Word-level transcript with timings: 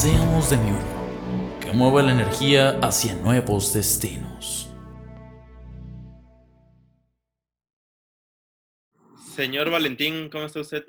Seamos 0.00 0.48
de 0.50 0.56
mi 0.58 0.70
uno, 0.70 1.58
que 1.60 1.72
mueva 1.72 2.04
la 2.04 2.12
energía 2.12 2.78
hacia 2.84 3.16
nuevos 3.16 3.72
destinos. 3.74 4.72
Señor 9.34 9.70
Valentín, 9.72 10.30
¿cómo 10.30 10.44
está 10.46 10.60
usted? 10.60 10.84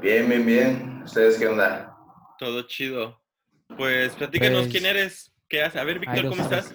Bien, 0.00 0.26
bien, 0.30 0.46
bien. 0.46 1.02
¿Ustedes 1.04 1.36
qué 1.38 1.46
onda? 1.46 1.94
Todo 2.38 2.62
chido. 2.62 3.20
Pues 3.76 4.14
platícanos 4.14 4.60
Pues- 4.62 4.72
quién 4.72 4.86
eres, 4.86 5.30
qué 5.46 5.62
haces. 5.62 5.78
A 5.78 5.84
ver, 5.84 5.98
Víctor, 5.98 6.30
¿cómo 6.30 6.42
los 6.42 6.50
estás? 6.50 6.72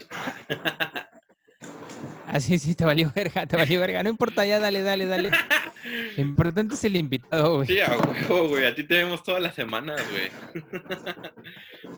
Ah, 2.28 2.40
sí, 2.40 2.58
sí, 2.60 2.76
te 2.76 2.86
valió 2.86 3.12
verga, 3.14 3.46
te 3.46 3.58
valió 3.58 3.80
verga. 3.80 4.04
No 4.04 4.10
importa, 4.10 4.46
ya 4.46 4.60
dale, 4.60 4.82
dale, 4.84 5.06
dale. 5.06 5.32
Lo 6.18 6.22
importante 6.24 6.76
es 6.76 6.84
el 6.86 6.96
invitado, 6.96 7.56
güey. 7.56 7.68
Sí, 7.68 7.80
a 7.82 7.98
huevo, 7.98 8.50
güey. 8.50 8.66
A 8.66 8.76
ti 8.76 8.84
te 8.84 8.96
vemos 8.96 9.24
todas 9.24 9.42
las 9.42 9.56
semanas, 9.56 10.02
güey. 10.12 10.32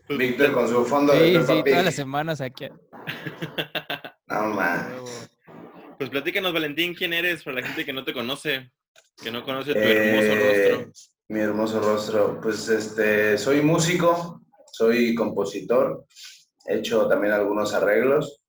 Víctor 0.17 0.53
con 0.53 0.67
su 0.69 0.85
fondo 0.85 1.13
de 1.13 1.19
Sí, 1.27 1.33
Peppa 1.33 1.47
sí, 1.47 1.53
Pig. 1.63 1.71
todas 1.73 1.85
las 1.85 1.95
semanas 1.95 2.41
aquí. 2.41 2.67
No, 4.27 4.47
man. 4.49 4.93
Pues 5.97 6.09
platícanos, 6.09 6.53
Valentín, 6.53 6.95
quién 6.95 7.13
eres 7.13 7.43
para 7.43 7.59
la 7.61 7.67
gente 7.67 7.85
que 7.85 7.93
no 7.93 8.03
te 8.03 8.13
conoce, 8.13 8.71
que 9.21 9.31
no 9.31 9.43
conoce 9.43 9.73
tu 9.73 9.79
hermoso 9.79 10.27
Eh, 10.33 10.69
rostro. 10.71 10.91
Mi 11.29 11.39
hermoso 11.39 11.79
rostro. 11.79 12.39
Pues 12.41 12.67
este, 12.69 13.37
soy 13.37 13.61
músico, 13.61 14.41
soy 14.71 15.13
compositor, 15.15 16.05
he 16.65 16.77
hecho 16.77 17.07
también 17.07 17.33
algunos 17.33 17.73
arreglos 17.73 18.41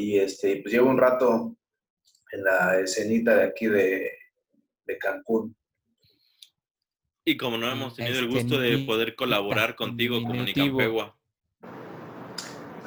y 0.00 0.18
este, 0.18 0.56
pues 0.62 0.72
llevo 0.72 0.88
un 0.90 0.98
rato 0.98 1.56
en 2.32 2.42
la 2.44 2.80
escenita 2.80 3.36
de 3.36 3.44
aquí 3.44 3.66
de, 3.66 4.10
de 4.86 4.98
Cancún. 4.98 5.54
Y 7.24 7.36
como 7.36 7.58
no 7.58 7.70
hemos 7.70 7.94
tenido 7.94 8.18
el 8.18 8.28
gusto 8.28 8.58
de 8.58 8.78
poder 8.78 9.14
colaborar 9.14 9.76
contigo. 9.76 10.20
Nicampegua. 10.20 11.16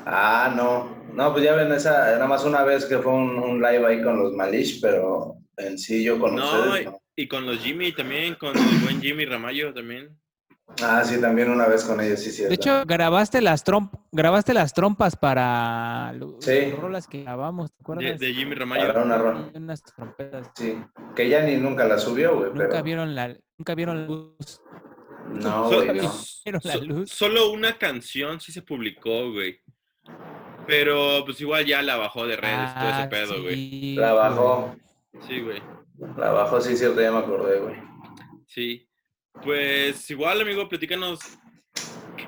Ah, 0.05 0.51
no, 0.55 1.05
no, 1.13 1.31
pues 1.31 1.45
ya 1.45 1.55
ven 1.55 1.71
esa, 1.71 1.91
nada 2.13 2.27
más 2.27 2.43
una 2.43 2.63
vez 2.63 2.85
que 2.85 2.97
fue 2.97 3.13
un, 3.13 3.37
un 3.37 3.61
live 3.61 3.85
ahí 3.85 4.01
con 4.03 4.17
los 4.21 4.33
Malish, 4.33 4.81
pero 4.81 5.35
en 5.57 5.77
sí 5.77 6.03
yo 6.03 6.19
con 6.19 6.35
No, 6.35 6.45
ustedes 6.45 6.81
y- 6.81 6.85
no. 6.85 6.99
y 7.15 7.27
con 7.27 7.45
los 7.45 7.59
Jimmy 7.59 7.91
también, 7.93 8.35
con 8.35 8.57
el 8.57 8.79
buen 8.83 9.01
Jimmy 9.01 9.25
Ramallo 9.25 9.73
también. 9.73 10.17
Ah, 10.81 11.03
sí, 11.03 11.21
también 11.21 11.51
una 11.51 11.67
vez 11.67 11.83
con 11.83 12.01
ellos, 12.01 12.19
sí, 12.19 12.31
sí. 12.31 12.43
De 12.43 12.55
hecho, 12.55 12.83
grabaste 12.85 13.41
las 13.41 13.63
trompas, 13.63 14.01
grabaste 14.11 14.53
las 14.55 14.73
trompas 14.73 15.15
para 15.15 16.11
lo- 16.13 16.37
Sí. 16.41 16.71
las 16.71 16.79
rolas 16.79 17.07
que 17.07 17.21
grabamos, 17.23 17.71
¿te 17.71 17.77
De, 17.77 17.81
acuerdas? 17.83 18.19
de 18.19 18.33
Jimmy 18.33 18.55
Ramallo. 18.55 18.87
Para 18.87 19.03
una 19.03 19.49
unas 19.53 19.83
trompetas. 19.83 20.49
Sí, 20.55 20.75
que 21.15 21.29
ya 21.29 21.41
ni 21.43 21.57
nunca 21.57 21.85
la 21.85 21.99
subió, 21.99 22.35
güey, 22.37 22.49
Nunca 22.51 22.67
pero... 22.69 22.83
vieron 22.83 23.13
la, 23.13 23.37
nunca 23.57 23.75
vieron 23.75 24.01
la 24.01 24.07
luz. 24.07 24.61
No, 25.29 25.69
So- 25.69 25.75
güey, 25.83 25.87
no. 26.01 26.11
Vieron 26.43 26.61
la 26.63 26.73
so- 26.73 26.81
luz. 26.83 27.09
solo 27.11 27.51
una 27.51 27.77
canción 27.77 28.39
sí 28.41 28.51
se 28.51 28.63
publicó, 28.63 29.31
güey. 29.31 29.59
Pero 30.65 31.23
pues 31.25 31.39
igual 31.41 31.65
ya 31.65 31.81
la 31.81 31.97
bajó 31.97 32.25
de 32.25 32.35
redes, 32.37 32.73
todo 32.73 32.89
ese 32.89 33.01
Ah, 33.03 33.09
pedo, 33.09 33.41
güey. 33.41 33.55
sí, 33.55 33.95
La 33.95 34.13
bajó, 34.13 34.75
Sí, 35.27 35.41
güey. 35.41 35.61
la 36.17 36.31
bajó, 36.31 36.59
sí, 36.61 36.75
cierto, 36.75 36.99
ya 37.01 37.11
me 37.11 37.19
acordé, 37.19 37.59
güey. 37.59 37.75
Sí. 38.47 38.89
Pues 39.41 40.09
igual, 40.09 40.41
amigo, 40.41 40.69
platícanos 40.69 41.19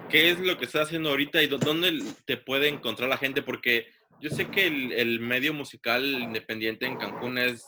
qué- 0.09 0.31
es 0.31 0.39
lo 0.39 0.57
que 0.57 0.65
estás 0.65 0.87
haciendo 0.87 1.09
ahorita 1.09 1.41
y 1.43 1.47
dó- 1.47 1.57
dónde 1.57 2.01
te 2.25 2.37
puede 2.37 2.67
encontrar 2.67 3.09
la 3.09 3.17
gente, 3.17 3.41
porque 3.41 3.87
yo 4.19 4.29
sé 4.29 4.47
que 4.49 4.67
el, 4.67 4.91
el 4.91 5.19
medio 5.19 5.53
musical 5.53 6.03
independiente 6.03 6.85
en 6.85 6.97
Cancún 6.97 7.37
es, 7.37 7.65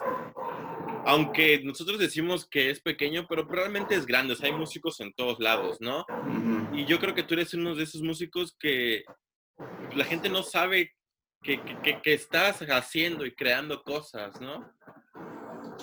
aunque 1.06 1.62
nosotros 1.64 2.00
decimos 2.00 2.48
que 2.48 2.70
es 2.70 2.80
pequeño, 2.82 3.26
pero 3.28 3.44
realmente 3.46 3.96
es 3.96 4.06
grande, 4.06 4.34
o 4.34 4.36
sea, 4.36 4.48
hay 4.50 4.56
músicos 4.56 5.00
en 5.00 5.14
todos 5.14 5.40
lados, 5.40 5.78
¿no? 5.80 6.06
Y 6.74 6.86
yo 6.86 7.00
creo 7.00 7.14
que 7.14 7.24
tú 7.24 7.34
eres 7.36 7.54
uno 7.54 7.76
de 7.76 7.84
esos 7.84 8.02
músicos 8.02 8.56
que 8.60 9.04
la 9.96 10.04
gente 10.06 10.30
no 10.30 10.44
sabe 10.44 10.94
que- 11.44 11.62
que 12.04 12.14
estás 12.14 12.60
haciendo 12.62 13.26
y 13.26 13.32
creando 13.34 13.82
cosas, 13.84 14.42
¿no? 14.42 14.70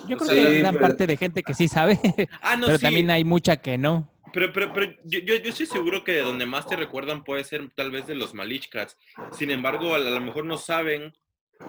Yo 0.07 0.17
creo 0.17 0.29
Sí, 0.29 0.35
que 0.35 0.47
hay 0.47 0.59
gran 0.59 0.75
pero- 0.75 0.87
parte 0.87 1.07
de 1.07 1.17
gente 1.17 1.43
que 1.43 1.53
sí 1.53 1.67
sabe, 1.67 1.99
Ah, 2.41 2.55
no, 2.55 2.65
pero 2.67 2.77
sí. 2.77 2.83
también 2.85 3.09
hay 3.09 3.23
mucha 3.23 3.57
que 3.57 3.77
no. 3.77 4.11
Pero, 4.33 4.51
pero, 4.51 4.73
pero 4.73 4.91
yo, 5.05 5.19
yo, 5.19 5.35
yo 5.35 5.49
estoy 5.49 5.65
seguro 5.65 6.03
que 6.03 6.11
de 6.11 6.21
donde 6.21 6.45
más 6.45 6.67
te 6.67 6.75
recuerdan 6.75 7.23
puede 7.23 7.43
ser 7.45 7.69
tal 7.73 7.89
vez 7.91 8.05
de 8.07 8.15
los 8.15 8.33
Malichcats. 8.33 8.97
Sin 9.31 9.49
embargo, 9.49 9.95
a, 9.95 9.99
lo 9.99 10.19
mejor 10.19 10.43
no 10.45 10.57
saben 10.57 11.13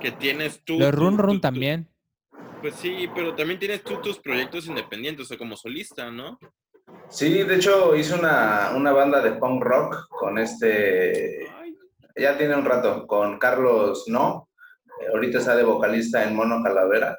que 0.00 0.10
tienes 0.10 0.64
tú. 0.64 0.78
Los 0.78 0.92
Run 0.92 1.16
Run 1.18 1.40
también. 1.40 1.88
Pues 2.60 2.74
sí, 2.74 3.08
pero 3.14 3.34
también 3.36 3.60
tienes 3.60 3.84
tú 3.84 4.00
tus 4.00 4.18
proyectos 4.18 4.66
independientes, 4.66 5.26
o 5.26 5.28
sea, 5.28 5.38
como 5.38 5.56
solista, 5.56 6.10
¿no? 6.10 6.38
Sí, 7.08 7.42
de 7.44 7.54
hecho 7.54 7.94
hice 7.94 8.14
una, 8.14 8.72
una 8.74 8.92
banda 8.92 9.20
de 9.20 9.32
punk 9.32 9.62
rock 9.62 10.08
con 10.08 10.38
este, 10.38 11.48
Ay, 11.60 11.76
ya 12.16 12.36
tiene 12.36 12.56
un 12.56 12.64
rato, 12.64 13.06
con 13.06 13.38
Carlos 13.38 14.04
No, 14.08 14.48
eh, 15.00 15.06
ahorita 15.12 15.38
está 15.38 15.54
de 15.54 15.62
vocalista 15.64 16.24
en 16.24 16.34
Mono 16.34 16.62
Calavera, 16.64 17.16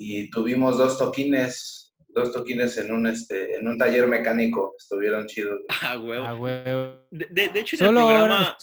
y 0.00 0.30
tuvimos 0.30 0.78
dos 0.78 0.96
toquines, 0.96 1.92
dos 2.08 2.32
toquines 2.32 2.78
en 2.78 2.92
un, 2.92 3.06
este, 3.08 3.56
en 3.56 3.66
un 3.66 3.76
taller 3.76 4.06
mecánico, 4.06 4.74
estuvieron 4.78 5.26
chidos. 5.26 5.60
ah, 5.82 5.98
huevo. 5.98 6.24
Ah, 6.24 6.34
huevo. 6.36 7.06
De, 7.10 7.26
de- 7.30 7.48
de 7.48 7.60
hecho, 7.60 7.76
en 7.76 7.78
Solo 7.86 8.00
el 8.00 8.06
programa, 8.16 8.56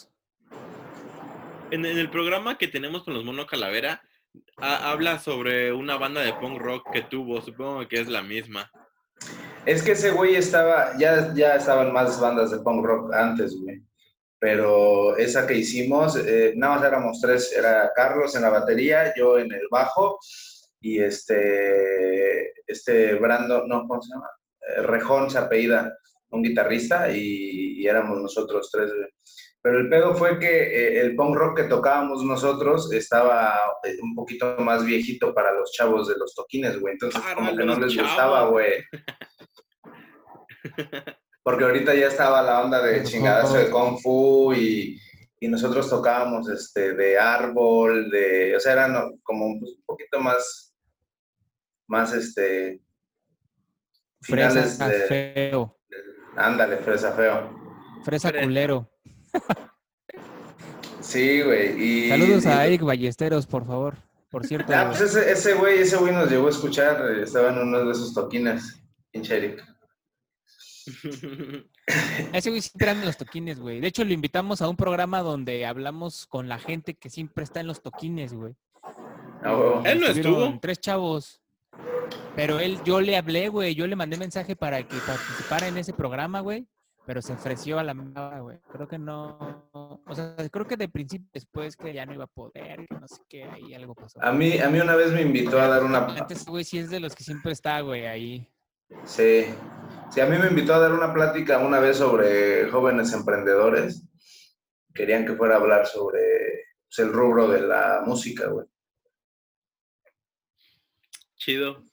en, 1.72 1.86
en 1.86 1.98
el 1.98 2.10
programa 2.10 2.58
que 2.58 2.68
tenemos 2.68 3.04
con 3.04 3.14
los 3.14 3.24
Mono 3.24 3.46
Calavera, 3.46 4.02
ha- 4.58 4.92
habla 4.92 5.20
sobre 5.20 5.74
una 5.74 5.98
banda 5.98 6.22
de 6.22 6.34
punk 6.34 6.58
rock 6.60 6.92
que 6.92 7.02
tuvo, 7.02 7.42
supongo 7.42 7.88
que 7.88 8.00
es 8.00 8.08
la 8.08 8.22
misma. 8.24 8.72
Es 9.66 9.82
que 9.82 9.94
ese 9.94 10.12
güey 10.12 10.36
estaba, 10.36 10.98
ya, 11.00 11.34
ya 11.34 11.56
estaban 11.56 11.92
más 11.92 12.20
bandas 12.20 12.52
de 12.52 12.60
punk 12.60 12.86
rock 12.86 13.14
antes, 13.14 13.56
güey. 13.60 13.82
Pero 14.40 15.18
esa 15.18 15.48
que 15.48 15.58
hicimos, 15.58 16.16
eh, 16.18 16.54
nada 16.56 16.76
más 16.76 16.86
éramos 16.86 17.20
tres, 17.22 17.52
era 17.58 17.92
Carlos 17.96 18.36
en 18.36 18.44
la 18.44 18.50
batería, 18.50 19.12
yo 19.18 19.40
en 19.40 19.52
el 19.52 19.68
bajo 19.72 20.20
y 20.86 21.00
este, 21.00 22.54
este 22.68 23.16
Brando, 23.16 23.66
no, 23.66 23.88
¿cómo 23.88 24.00
se 24.04 24.14
llama? 24.14 24.30
Eh, 24.62 24.84
Rejón 24.84 25.32
se 25.32 25.40
apellida, 25.40 25.98
un 26.30 26.44
guitarrista 26.44 27.10
y, 27.12 27.82
y 27.82 27.88
éramos 27.88 28.22
nosotros 28.22 28.70
tres. 28.72 28.92
Pero 29.64 29.80
el 29.80 29.90
pedo 29.90 30.14
fue 30.14 30.38
que 30.38 30.48
eh, 30.48 31.02
el 31.02 31.16
punk 31.16 31.36
rock 31.36 31.58
que 31.58 31.64
tocábamos 31.64 32.24
nosotros 32.24 32.94
estaba 32.94 33.56
eh, 33.84 33.98
un 34.00 34.14
poquito 34.14 34.58
más 34.60 34.86
viejito 34.86 35.34
para 35.34 35.54
los 35.54 35.72
chavos 35.72 36.08
de 36.08 36.18
los 36.20 36.36
toquines, 36.36 36.80
güey. 36.80 36.94
Entonces 36.94 37.20
Para 37.20 37.34
como 37.34 37.58
que 37.58 37.66
no 37.66 37.80
les 37.80 37.92
chavos. 37.96 38.12
gustaba, 38.12 38.46
güey. 38.46 38.84
Porque 41.42 41.64
ahorita 41.64 41.96
ya 41.96 42.10
estaba 42.10 42.44
la 42.44 42.64
onda 42.64 42.80
de 42.84 43.02
chingadazo 43.02 43.56
de. 43.58 43.72
Kung 43.72 43.98
Fu 44.00 44.54
y, 44.54 45.00
y 45.40 45.48
nosotros 45.48 45.90
tocábamos 45.90 46.48
este, 46.50 46.94
de 46.94 47.18
árbol, 47.18 48.10
de, 48.12 48.56
o 48.56 48.60
sea, 48.60 48.74
eran 48.74 49.18
como 49.24 49.46
un, 49.48 49.54
un 49.64 49.84
poquito 49.86 50.20
más, 50.20 50.65
más 51.88 52.14
este, 52.14 52.82
finales 54.22 54.78
Fresa 54.78 54.90
de, 54.90 55.00
feo. 55.02 55.78
ándale, 56.36 56.78
fresa 56.78 57.12
feo. 57.14 57.50
Fresa 58.04 58.32
culero. 58.32 58.90
Sí, 61.02 61.42
güey. 61.42 61.82
Y, 61.82 62.10
Saludos 62.10 62.46
a 62.48 62.66
Eric 62.66 62.82
Ballesteros, 62.82 63.46
por 63.46 63.66
favor. 63.66 63.96
Por 64.30 64.46
cierto, 64.46 64.74
Ah, 64.76 64.88
pues 64.90 65.02
ese, 65.02 65.32
ese 65.32 65.54
güey, 65.54 65.80
ese 65.80 65.96
güey 65.98 66.12
nos 66.12 66.30
llegó 66.30 66.48
a 66.48 66.50
escuchar, 66.50 67.00
eh, 67.12 67.24
estaba 67.24 67.50
en 67.50 67.60
uno 67.60 67.86
de 67.86 67.92
esos 67.92 68.14
toquines, 68.14 68.82
pinche 69.12 69.38
Eric. 69.38 69.64
ese 72.34 72.50
güey 72.50 72.62
siempre 72.62 72.90
anda 72.90 73.04
en 73.04 73.08
los 73.08 73.18
toquines, 73.18 73.60
güey. 73.60 73.80
De 73.80 73.88
hecho, 73.88 74.04
lo 74.04 74.14
invitamos 74.14 74.62
a 74.62 74.68
un 74.68 74.76
programa 74.76 75.22
donde 75.22 75.66
hablamos 75.66 76.26
con 76.28 76.50
la 76.50 76.60
gente 76.60 76.96
que 76.96 77.10
siempre 77.10 77.44
está 77.44 77.60
en 77.62 77.68
los 77.68 77.82
toquines, 77.82 78.34
güey. 78.34 78.56
Ah. 79.44 79.82
Él 79.86 80.00
no 80.02 80.08
estuvo. 80.08 80.60
Tres 80.60 80.80
chavos. 80.80 81.42
Pero 82.36 82.60
él, 82.60 82.80
yo 82.84 83.02
le 83.02 83.18
hablé, 83.18 83.50
güey. 83.50 83.76
Yo 83.76 83.88
le 83.88 83.96
mandé 83.96 84.18
mensaje 84.18 84.56
para 84.56 84.82
que 84.84 84.98
participara 84.98 85.68
en 85.68 85.78
ese 85.78 85.94
programa, 85.94 86.42
güey. 86.42 86.68
Pero 87.06 87.22
se 87.22 87.34
ofreció 87.34 87.78
a 87.78 87.84
la 87.84 87.94
mala, 87.94 88.40
güey. 88.40 88.58
Creo 88.72 88.88
que 88.88 88.98
no. 88.98 89.70
O 90.08 90.16
sea, 90.16 90.36
creo 90.52 90.66
que 90.66 90.76
de 90.76 90.90
principio 90.90 91.30
después 91.34 91.78
que 91.78 91.94
ya 91.94 92.06
no 92.06 92.14
iba 92.14 92.24
a 92.24 92.28
poder, 92.28 92.88
que 92.88 93.00
no 93.00 93.08
sé 93.08 93.22
qué, 93.30 93.44
ahí 93.44 93.74
algo 93.76 93.94
pasó. 93.94 94.20
A 94.24 94.32
mí, 94.32 94.58
a 94.58 94.70
mí 94.70 94.80
una 94.80 94.96
vez 94.96 95.12
me 95.12 95.22
invitó 95.22 95.60
a 95.60 95.68
dar 95.68 95.84
una... 95.84 96.00
Antes, 96.06 96.46
güey, 96.46 96.64
sí 96.64 96.80
es 96.80 96.90
de 96.90 97.00
los 97.00 97.14
que 97.16 97.24
siempre 97.24 97.52
está, 97.52 97.80
güey, 97.82 98.08
ahí. 98.08 98.50
Sí, 99.04 99.46
Sí, 100.10 100.22
a 100.22 100.26
mí 100.28 100.38
me 100.38 100.48
invitó 100.48 100.74
a 100.74 100.80
dar 100.80 100.94
una 100.94 101.14
plática 101.14 101.58
una 101.60 101.80
vez 101.80 101.98
sobre 101.98 102.70
jóvenes 102.70 103.12
emprendedores. 103.12 104.08
Querían 104.94 105.26
que 105.26 105.36
fuera 105.36 105.56
a 105.56 105.60
hablar 105.60 105.86
sobre 105.88 106.68
pues, 106.88 107.00
el 107.00 107.12
rubro 107.12 107.50
de 107.50 107.62
la 107.62 108.04
música, 108.06 108.48
güey. 108.48 108.66
Chido. 111.36 111.84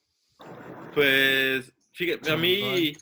Pues, 0.95 1.73
fíjate, 1.93 2.31
a 2.31 2.37
mí, 2.37 2.93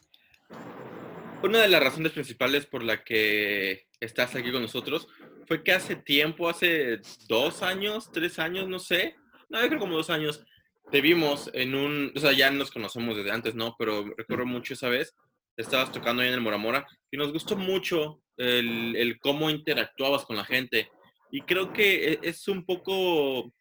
una 1.43 1.61
de 1.61 1.69
las 1.69 1.83
razones 1.83 2.13
principales 2.13 2.67
por 2.67 2.85
la 2.85 3.03
que 3.03 3.87
estás 3.99 4.35
aquí 4.37 4.53
con 4.53 4.63
nosotros 4.63 5.09
fue 5.47 5.65
que 5.65 5.73
hace 5.73 5.97
tiempo, 5.97 6.49
hace 6.49 7.01
dos 7.27 7.63
años, 7.63 8.11
tres 8.13 8.39
años, 8.39 8.69
no 8.69 8.79
sé, 8.79 9.17
no, 9.49 9.61
yo 9.61 9.69
creo 9.69 9.81
como 9.81 9.97
dos 9.97 10.11
años, 10.11 10.45
te 10.93 11.01
vimos 11.01 11.51
en 11.53 11.75
un, 11.75 12.13
o 12.15 12.21
sea, 12.21 12.33
ya 12.33 12.51
nos 12.51 12.71
conocemos 12.71 13.17
desde 13.17 13.33
antes, 13.33 13.55
¿no? 13.55 13.75
Pero 13.79 14.05
recuerdo 14.17 14.47
mucho 14.47 14.75
esa 14.75 14.89
vez, 14.89 15.15
estabas 15.57 15.91
tocando 15.91 16.23
ahí 16.23 16.29
en 16.29 16.35
el 16.35 16.41
Moramora 16.41 16.87
y 17.11 17.17
nos 17.17 17.33
gustó 17.33 17.57
mucho 17.57 18.23
el, 18.37 18.95
el 18.97 19.19
cómo 19.19 19.51
interactuabas 19.51 20.25
con 20.25 20.37
la 20.37 20.45
gente. 20.45 20.89
Y 21.33 21.43
creo 21.43 21.73
que 21.73 22.13
e, 22.13 22.19
es 22.23 22.47
un 22.49 22.65
poco 22.65 23.53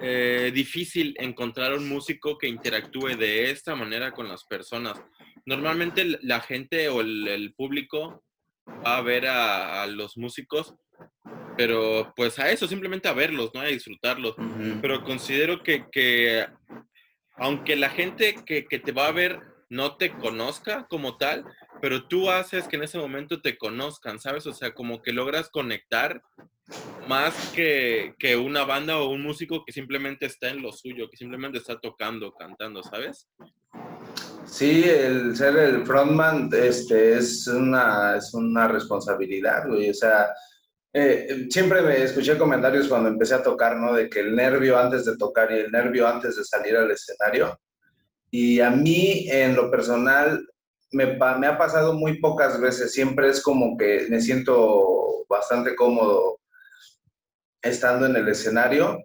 eh, 0.00 0.50
difícil 0.54 1.14
encontrar 1.18 1.72
un 1.74 1.88
músico 1.88 2.36
que 2.38 2.48
interactúe 2.48 3.16
de 3.16 3.50
esta 3.50 3.74
manera 3.74 4.12
con 4.12 4.28
las 4.28 4.44
personas. 4.44 5.00
Normalmente 5.46 6.18
la 6.22 6.40
gente 6.40 6.88
o 6.88 7.00
el, 7.00 7.28
el 7.28 7.54
público 7.54 8.24
va 8.86 8.96
a 8.96 9.02
ver 9.02 9.26
a, 9.26 9.82
a, 9.82 9.86
los 9.86 10.16
músicos, 10.16 10.74
pero 11.56 12.12
pues 12.16 12.38
a 12.38 12.50
eso, 12.50 12.66
simplemente 12.66 13.08
a 13.08 13.12
verlos, 13.12 13.50
¿no? 13.54 13.60
A 13.60 13.66
disfrutarlos. 13.66 14.36
Uh 14.38 14.42
-huh. 14.42 14.80
Pero 14.80 15.04
considero 15.04 15.62
que, 15.62 15.84
que 15.92 16.46
aunque 17.36 17.76
la 17.76 17.90
gente 17.90 18.36
que, 18.46 18.64
que, 18.66 18.78
te 18.78 18.92
va 18.92 19.08
a 19.08 19.12
ver 19.12 19.40
no 19.68 19.96
te 19.96 20.10
conozca 20.10 20.86
como 20.88 21.16
tal, 21.16 21.44
pero 21.80 22.06
tú 22.06 22.30
haces 22.30 22.68
que 22.68 22.76
en 22.76 22.84
ese 22.84 22.98
momento 22.98 23.40
te 23.40 23.56
conozcan, 23.58 24.20
¿sabes? 24.20 24.46
O 24.46 24.52
sea, 24.52 24.72
como 24.72 25.02
que 25.02 25.12
logras 25.12 25.50
conectar 25.50 26.22
más 27.08 27.34
que, 27.54 28.14
que 28.18 28.36
una 28.36 28.64
banda 28.64 28.98
o 28.98 29.10
un 29.10 29.22
músico 29.22 29.64
que 29.64 29.72
simplemente 29.72 30.26
está 30.26 30.48
en 30.48 30.62
lo 30.62 30.72
suyo, 30.72 31.08
que 31.10 31.16
simplemente 31.16 31.58
está 31.58 31.78
tocando, 31.78 32.32
cantando, 32.32 32.82
¿sabes? 32.82 33.28
Sí, 34.46 34.84
el 34.84 35.36
ser 35.36 35.56
el 35.56 35.86
frontman 35.86 36.50
este, 36.52 37.18
es, 37.18 37.46
una, 37.46 38.16
es 38.16 38.32
una 38.34 38.68
responsabilidad, 38.68 39.66
güey. 39.68 39.90
O 39.90 39.94
sea, 39.94 40.28
eh, 40.92 41.46
siempre 41.50 41.82
me 41.82 42.02
escuché 42.02 42.38
comentarios 42.38 42.88
cuando 42.88 43.08
empecé 43.08 43.34
a 43.34 43.42
tocar, 43.42 43.76
¿no? 43.76 43.94
De 43.94 44.08
que 44.08 44.20
el 44.20 44.34
nervio 44.34 44.78
antes 44.78 45.04
de 45.04 45.16
tocar 45.16 45.50
y 45.52 45.56
el 45.56 45.72
nervio 45.72 46.06
antes 46.06 46.36
de 46.36 46.44
salir 46.44 46.76
al 46.76 46.90
escenario. 46.90 47.58
Y 48.30 48.60
a 48.60 48.70
mí, 48.70 49.26
en 49.30 49.54
lo 49.56 49.70
personal, 49.70 50.46
me, 50.92 51.18
me 51.38 51.46
ha 51.46 51.58
pasado 51.58 51.94
muy 51.94 52.20
pocas 52.20 52.60
veces. 52.60 52.92
Siempre 52.92 53.28
es 53.28 53.42
como 53.42 53.76
que 53.76 54.06
me 54.08 54.20
siento 54.20 55.26
bastante 55.28 55.74
cómodo 55.74 56.40
estando 57.64 58.06
en 58.06 58.16
el 58.16 58.28
escenario. 58.28 58.98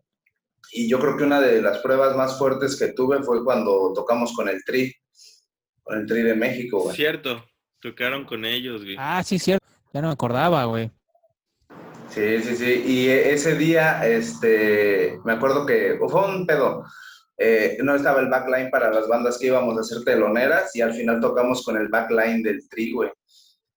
Y 0.72 0.88
yo 0.88 1.00
creo 1.00 1.18
que 1.18 1.24
una 1.24 1.42
de 1.42 1.62
las 1.62 1.80
pruebas 1.80 2.16
más 2.16 2.38
fuertes 2.38 2.78
que 2.78 2.94
tuve 2.94 3.24
fue 3.24 3.44
cuando 3.44 3.92
tocamos 3.94 4.34
con 4.34 4.50
el 4.50 4.64
Tri, 4.64 4.94
con 5.82 5.98
el 5.98 6.06
Tri 6.06 6.22
de 6.22 6.36
México, 6.36 6.82
güey. 6.82 6.96
Cierto, 6.96 7.44
tocaron 7.80 8.26
con 8.26 8.46
ellos, 8.46 8.84
güey. 8.84 8.96
Ah, 9.00 9.24
sí, 9.24 9.40
cierto. 9.40 9.66
Ya 9.94 10.02
no 10.02 10.10
me 10.10 10.14
acordaba, 10.14 10.66
güey. 10.66 10.92
Sí, 12.10 12.42
sí, 12.42 12.56
sí. 12.56 12.84
Y 12.86 13.08
ese 13.10 13.56
día, 13.56 14.06
este, 14.08 15.20
me 15.24 15.34
acuerdo 15.34 15.66
que 15.66 15.98
fue 16.10 16.28
un 16.28 16.46
pedo. 16.46 16.84
Eh, 17.38 17.78
no 17.82 17.96
estaba 17.96 18.20
el 18.20 18.28
backline 18.28 18.70
para 18.70 18.92
las 18.92 19.08
bandas 19.08 19.38
que 19.38 19.48
íbamos 19.48 19.78
a 19.78 19.82
hacer 19.82 20.04
teloneras 20.04 20.76
y 20.76 20.82
al 20.82 20.94
final 20.94 21.22
tocamos 21.22 21.64
con 21.64 21.78
el 21.78 21.88
backline 21.88 22.44
del 22.44 22.68
Tri, 22.68 22.92
güey. 22.92 23.10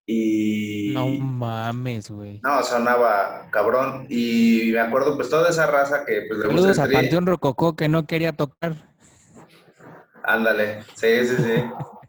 Y... 0.07 0.91
No 0.95 1.09
mames, 1.09 2.11
güey. 2.11 2.41
No, 2.43 2.63
sonaba 2.63 3.49
cabrón. 3.51 4.07
Y 4.09 4.71
me 4.73 4.81
acuerdo, 4.81 5.17
pues, 5.17 5.29
toda 5.31 5.49
esa 5.51 5.67
raza 5.67 6.05
que, 6.05 6.23
pues, 6.29 6.41
le 6.41 6.47
Saludos 6.47 6.67
gusta 6.69 6.85
a. 6.85 6.89
Panteón 6.89 7.27
Rococó 7.27 7.77
que 7.77 7.89
no 7.89 8.07
quería 8.07 8.33
tocar. 8.33 8.93
Ándale, 10.25 10.83
sí, 10.95 11.27
sí, 11.27 11.37
sí. 11.37 11.63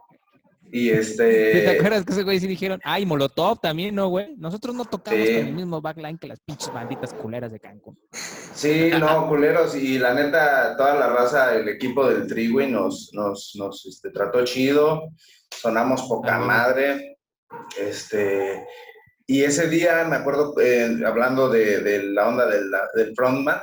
Y 0.75 0.89
¿Sí 1.03 1.17
¿Te 1.17 1.59
este... 1.59 1.69
acuerdas 1.77 2.03
que 2.03 2.13
ese 2.13 2.23
güey 2.23 2.39
sí 2.39 2.47
dijeron? 2.47 2.81
Ay, 2.83 3.05
Molotov 3.05 3.59
también, 3.59 3.93
¿no, 3.93 4.07
güey? 4.07 4.35
Nosotros 4.37 4.73
no 4.73 4.85
tocamos 4.85 5.19
Sí. 5.23 5.35
con 5.35 5.45
el 5.45 5.53
mismo 5.53 5.79
backline 5.81 6.17
que 6.17 6.25
las 6.25 6.39
pinches 6.39 6.73
banditas 6.73 7.13
culeras 7.13 7.51
de 7.51 7.59
Cancún. 7.59 7.95
Sí, 8.11 8.89
no, 8.99 9.27
culeros. 9.29 9.75
Y 9.75 9.99
la 9.99 10.15
neta, 10.15 10.75
toda 10.75 10.95
la 10.95 11.09
raza, 11.09 11.53
el 11.55 11.69
equipo 11.69 12.09
del 12.09 12.25
tri, 12.25 12.51
güey, 12.51 12.71
nos, 12.71 13.11
nos, 13.13 13.53
nos 13.55 13.85
este, 13.85 14.09
trató 14.09 14.43
chido. 14.45 15.09
Sonamos 15.51 16.01
poca 16.09 16.37
Ah, 16.37 16.73
bueno. 16.73 17.12
Este... 17.77 18.67
Y 19.25 19.43
ese 19.43 19.69
día, 19.69 20.03
me 20.03 20.17
acuerdo, 20.17 20.53
eh, 20.59 21.01
hablando 21.05 21.49
de, 21.49 22.03
la 22.03 22.27
onda 22.27 22.45
del, 22.45 22.69
del 22.93 23.15
frontman, 23.15 23.61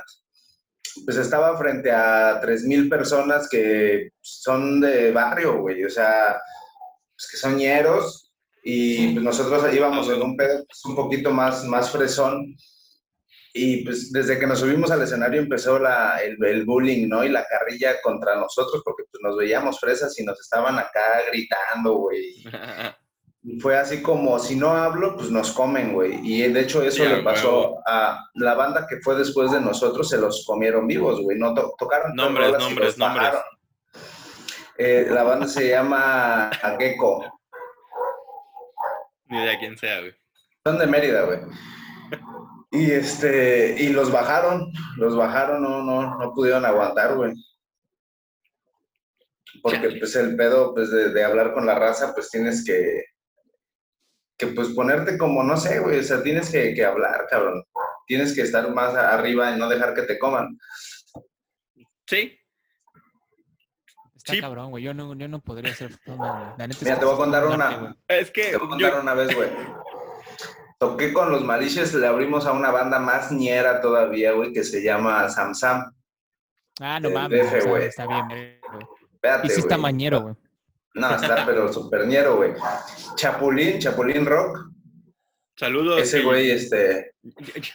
pues 1.05 1.17
estaba 1.17 1.57
frente 1.57 1.91
a 1.91 2.41
3.000 2.41 2.89
personas 2.89 3.47
que 3.47 4.11
son 4.19 4.81
de 4.81 5.11
barrio, 5.11 5.59
güey, 5.59 5.83
o 5.83 5.89
sea, 5.89 6.41
pues 7.15 7.27
que 7.29 7.37
son 7.37 7.57
ñeros, 7.57 8.31
y 8.63 9.13
pues 9.13 9.23
nosotros 9.23 9.73
íbamos 9.73 10.09
en 10.09 10.21
un 10.21 10.35
pedo 10.35 10.65
pues, 10.65 10.85
un 10.85 10.95
poquito 10.95 11.31
más, 11.31 11.63
más 11.65 11.91
fresón, 11.91 12.55
y 13.53 13.83
pues 13.83 14.11
desde 14.11 14.39
que 14.39 14.47
nos 14.47 14.59
subimos 14.59 14.91
al 14.91 15.01
escenario 15.01 15.41
empezó 15.41 15.77
la, 15.77 16.21
el, 16.23 16.43
el 16.43 16.65
bullying, 16.65 17.07
¿no? 17.07 17.23
Y 17.23 17.29
la 17.29 17.45
carrilla 17.45 18.01
contra 18.01 18.35
nosotros, 18.35 18.81
porque 18.83 19.03
pues 19.11 19.21
nos 19.21 19.37
veíamos 19.37 19.79
fresas 19.79 20.17
y 20.19 20.23
nos 20.23 20.39
estaban 20.39 20.79
acá 20.79 21.21
gritando, 21.29 21.95
güey. 21.95 22.43
Y 23.43 23.59
fue 23.59 23.75
así 23.77 24.03
como, 24.03 24.37
si 24.37 24.55
no 24.55 24.69
hablo, 24.69 25.15
pues 25.15 25.31
nos 25.31 25.51
comen, 25.51 25.93
güey. 25.93 26.19
Y 26.23 26.43
de 26.51 26.61
hecho 26.61 26.83
eso 26.83 27.03
le 27.05 27.23
pasó 27.23 27.79
a 27.87 28.23
la 28.35 28.53
banda 28.53 28.85
que 28.87 28.97
fue 29.01 29.15
después 29.15 29.51
de 29.51 29.59
nosotros, 29.59 30.09
se 30.09 30.19
los 30.19 30.45
comieron 30.45 30.85
vivos, 30.85 31.19
güey. 31.21 31.39
No 31.39 31.53
to- 31.55 31.73
tocaron 31.79 32.13
Nombres, 32.15 32.51
nombres, 32.59 32.97
nombres. 32.99 33.29
Eh, 34.77 35.07
la 35.09 35.23
banda 35.23 35.47
se 35.47 35.69
llama 35.69 36.51
Gecko. 36.77 37.25
Ni 39.25 39.41
idea 39.41 39.57
quién 39.57 39.75
sea, 39.77 39.99
güey. 40.01 40.13
Son 40.63 40.77
de 40.77 40.85
Mérida, 40.85 41.23
güey. 41.23 41.39
Y 42.71 42.91
este, 42.91 43.75
y 43.79 43.89
los 43.89 44.11
bajaron, 44.11 44.71
los 44.97 45.15
bajaron, 45.15 45.61
no, 45.63 45.83
no, 45.83 46.17
no 46.17 46.33
pudieron 46.33 46.63
aguantar, 46.65 47.15
güey. 47.15 47.33
Porque 49.61 49.89
pues 49.99 50.15
el 50.15 50.35
pedo, 50.35 50.73
pues 50.73 50.91
de, 50.91 51.09
de 51.09 51.23
hablar 51.23 51.53
con 51.53 51.65
la 51.65 51.75
raza, 51.75 52.13
pues 52.13 52.29
tienes 52.29 52.63
que, 52.65 53.03
que 54.41 54.47
pues 54.47 54.69
ponerte 54.69 55.19
como, 55.19 55.43
no 55.43 55.55
sé, 55.55 55.79
güey, 55.79 55.99
o 55.99 56.03
sea, 56.03 56.23
tienes 56.23 56.49
que, 56.51 56.73
que 56.73 56.83
hablar, 56.83 57.27
cabrón. 57.29 57.63
Tienes 58.07 58.33
que 58.33 58.41
estar 58.41 58.67
más 58.73 58.95
arriba 58.95 59.51
y 59.51 59.59
no 59.59 59.69
dejar 59.69 59.93
que 59.93 60.01
te 60.01 60.17
coman. 60.17 60.57
Sí, 62.07 62.37
Está 64.15 64.33
Sí. 64.33 64.41
cabrón, 64.41 64.71
güey. 64.71 64.83
Yo 64.83 64.93
no, 64.93 65.15
yo 65.15 65.27
no 65.27 65.39
podría 65.41 65.73
ser 65.75 65.93
frontman, 65.93 66.55
güey. 66.57 66.69
Mira, 66.81 66.99
te 66.99 67.05
voy 67.05 67.13
a 67.13 67.17
contar 67.17 67.45
un 67.45 67.53
una. 67.53 67.77
güey. 67.77 67.93
es 68.07 68.31
que 68.31 68.43
Te 68.51 68.57
voy 68.57 68.67
a 68.67 68.77
yo, 68.77 68.91
contar 68.91 68.99
una 69.01 69.13
vez, 69.13 69.35
güey. 69.35 69.49
Toqué 70.79 71.13
con 71.13 71.31
los 71.31 71.43
Mariches, 71.43 71.93
le 71.93 72.07
abrimos 72.07 72.45
a 72.47 72.51
una 72.53 72.71
banda 72.71 72.97
más 72.99 73.31
ñera 73.31 73.79
todavía, 73.81 74.31
güey, 74.33 74.51
que 74.53 74.63
se 74.63 74.81
llama 74.83 75.29
Sam 75.29 75.53
Sam. 75.53 75.93
Ah, 76.79 76.99
no 76.99 77.11
mames. 77.11 77.39
DF, 77.45 77.47
o 77.57 77.61
sea, 77.61 77.69
güey. 77.69 77.83
está 77.85 78.07
bien, 78.07 78.27
güey. 78.27 78.59
Espérate, 79.13 79.47
Y 79.47 79.49
sí 79.51 79.59
está 79.59 79.75
güey. 79.75 79.81
mañero, 79.81 80.21
güey. 80.21 80.35
No, 80.93 81.15
está 81.15 81.45
pero 81.45 81.71
super 81.71 82.05
ñero, 82.05 82.37
güey. 82.37 82.53
Chapulín, 83.15 83.79
Chapulín 83.79 84.25
Rock. 84.25 84.59
saludos. 85.57 86.01
Ese 86.01 86.21
güey, 86.21 86.51
este, 86.51 87.13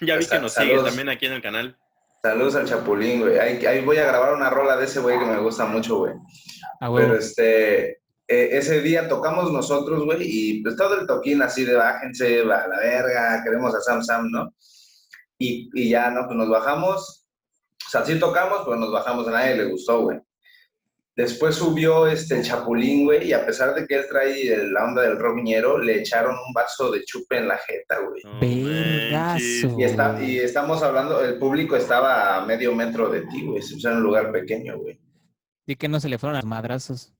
Ya 0.03 0.17
vi 0.17 0.27
que 0.27 0.39
nos 0.39 0.53
sigue 0.53 0.77
también 0.83 1.09
aquí 1.09 1.27
en 1.27 1.33
el 1.33 1.43
canal. 1.43 1.79
saludos 2.23 2.57
al 2.57 2.67
Chapulín, 2.67 3.21
güey. 3.21 3.39
Ahí, 3.39 3.65
ahí 3.65 3.85
voy 3.85 3.97
a 3.99 4.07
grabar 4.07 4.35
una 4.35 4.51
rola 4.51 4.77
de 4.77 4.85
ese 4.85 5.01
güey 5.01 5.19
que 5.19 5.25
me 5.25 5.39
gusta 5.39 5.65
mucho, 5.67 5.99
güey. 5.99 6.13
A 6.81 6.91
huevo. 6.91 7.09
Pero 7.09 7.19
este, 7.19 7.91
eh, 8.29 8.49
ese 8.53 8.81
día 8.83 9.09
tocamos 9.09 9.53
nosotros, 9.53 10.05
güey, 10.05 10.19
y 10.23 10.63
pues 10.63 10.77
todo 10.77 11.01
el 11.01 11.07
toquín 11.07 11.41
así 11.43 11.65
de 11.65 11.75
bájense, 11.75 12.41
a 12.41 12.45
la 12.45 12.79
verga, 12.81 13.43
queremos 13.45 13.75
a 13.75 13.81
Sam 13.81 14.03
Sam, 14.03 14.31
¿no? 14.31 14.53
Y, 15.39 15.71
y 15.75 15.91
ya, 15.91 16.11
¿no? 16.11 16.27
Pues 16.27 16.37
nos 16.37 16.49
bajamos, 16.49 17.27
o 17.87 17.91
sea, 17.91 18.05
sí 18.05 18.19
tocamos, 18.19 18.63
pero 18.65 18.77
nos 18.77 18.91
bajamos, 18.91 19.29
a 19.29 19.31
nadie 19.31 19.57
le 19.57 19.65
gustó, 19.67 20.03
güey. 20.03 20.19
Después 21.17 21.55
subió 21.55 22.07
este 22.07 22.37
el 22.37 22.43
Chapulín, 22.45 23.07
güey, 23.07 23.29
y 23.29 23.33
a 23.33 23.47
pesar 23.47 23.75
de 23.75 23.87
que 23.87 23.95
él 23.95 24.05
trae 24.09 24.53
el- 24.53 24.73
la 24.75 24.85
onda 24.85 25.01
del 25.03 25.19
roviñero, 25.19 25.79
le 25.79 26.01
echaron 26.01 26.35
un 26.37 26.53
vaso 26.53 26.91
de 26.91 27.03
chupe 27.05 27.39
en 27.39 27.49
la 27.49 27.57
jeta, 27.57 28.01
güey. 28.01 28.23
Manches. 29.13 29.65
Y, 29.79 29.83
está, 29.83 30.23
y 30.23 30.39
estamos 30.39 30.83
hablando, 30.83 31.25
el 31.25 31.39
público 31.39 31.75
estaba 31.75 32.37
a 32.37 32.45
medio 32.45 32.75
metro 32.75 33.09
de 33.09 33.23
ti, 33.23 33.47
güey, 33.47 33.61
o 33.61 33.63
sea, 33.63 33.93
en 33.93 33.97
un 33.99 34.03
lugar 34.03 34.31
pequeño, 34.31 34.79
güey. 34.79 35.01
Y 35.67 35.77
que 35.77 35.89
no 35.89 36.01
se 36.01 36.09
le 36.11 36.19
fueron 36.19 36.37
a 36.37 36.41
los 36.41 36.49
madrazos. 36.49 37.13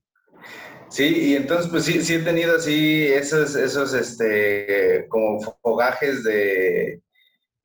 Sí, 0.89 1.31
y 1.31 1.35
entonces 1.35 1.67
pues 1.69 1.83
sí, 1.83 2.01
sí 2.03 2.13
he 2.13 2.19
tenido 2.19 2.55
así 2.55 3.07
esos, 3.07 3.55
esos, 3.55 3.93
este, 3.93 5.05
como 5.09 5.41
fogajes 5.61 6.23
de, 6.23 7.01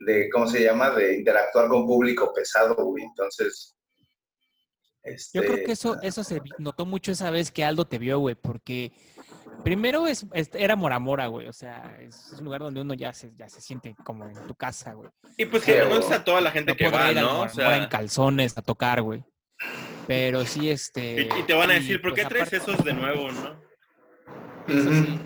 de, 0.00 0.28
¿cómo 0.30 0.48
se 0.48 0.64
llama? 0.64 0.90
De 0.90 1.14
interactuar 1.18 1.68
con 1.68 1.86
público 1.86 2.32
pesado, 2.34 2.74
güey. 2.74 3.04
Entonces, 3.04 3.76
este, 5.04 5.38
Yo 5.38 5.44
creo 5.44 5.64
que 5.64 5.73
eso, 5.73 6.00
eso 6.02 6.23
se 6.25 6.40
notó 6.59 6.87
mucho 6.87 7.12
esa 7.12 7.30
vez 7.30 7.50
que 7.50 7.64
Aldo 7.64 7.87
te 7.87 7.99
vio, 7.99 8.18
güey, 8.18 8.35
porque 8.35 8.92
Primero 9.64 10.06
es, 10.09 10.26
es- 10.32 10.50
era 10.54 10.75
Mora 10.76 10.99
Mora, 10.99 11.26
güey. 11.28 11.47
O 11.47 11.52
sea, 11.52 11.97
es 12.00 12.32
un 12.38 12.44
lugar 12.47 12.62
donde 12.62 12.80
uno 12.80 12.94
ya 12.94 13.12
se, 13.12 13.32
ya 13.37 13.49
se 13.49 13.61
siente 13.61 13.94
como 14.02 14.25
en 14.26 14.35
tu 14.47 14.54
casa, 14.56 14.92
güey. 14.94 15.09
Y 15.37 15.44
pues 15.44 15.62
que 15.62 15.78
conoces 15.80 16.11
a 16.11 16.25
toda 16.25 16.40
la 16.40 16.50
gente 16.50 16.73
No 16.73 16.76
que 16.76 16.88
va, 16.88 17.12
ir 17.12 17.18
¿no? 17.21 17.28
O 17.28 17.37
Mora 17.37 17.44
en 17.47 17.54
sea, 17.82 17.88
calzones 17.88 18.56
a 18.59 18.62
tocar, 18.62 19.02
güey. 19.02 19.23
Pero 20.09 20.44
sí, 20.47 20.68
este. 20.71 21.23
y, 21.23 21.40
y 21.40 21.42
te 21.44 21.54
van 21.54 21.71
a 21.71 21.76
y, 21.76 21.80
decir, 21.80 22.00
¿por 22.00 22.12
pues, 22.12 22.23
qué 22.23 22.28
traes 22.28 22.49
aparte- 22.49 22.56
esos 22.73 22.85
de 22.85 22.92
nuevo, 22.94 23.30
no? 23.30 23.61
Eso 24.66 24.90
sí. 24.92 25.21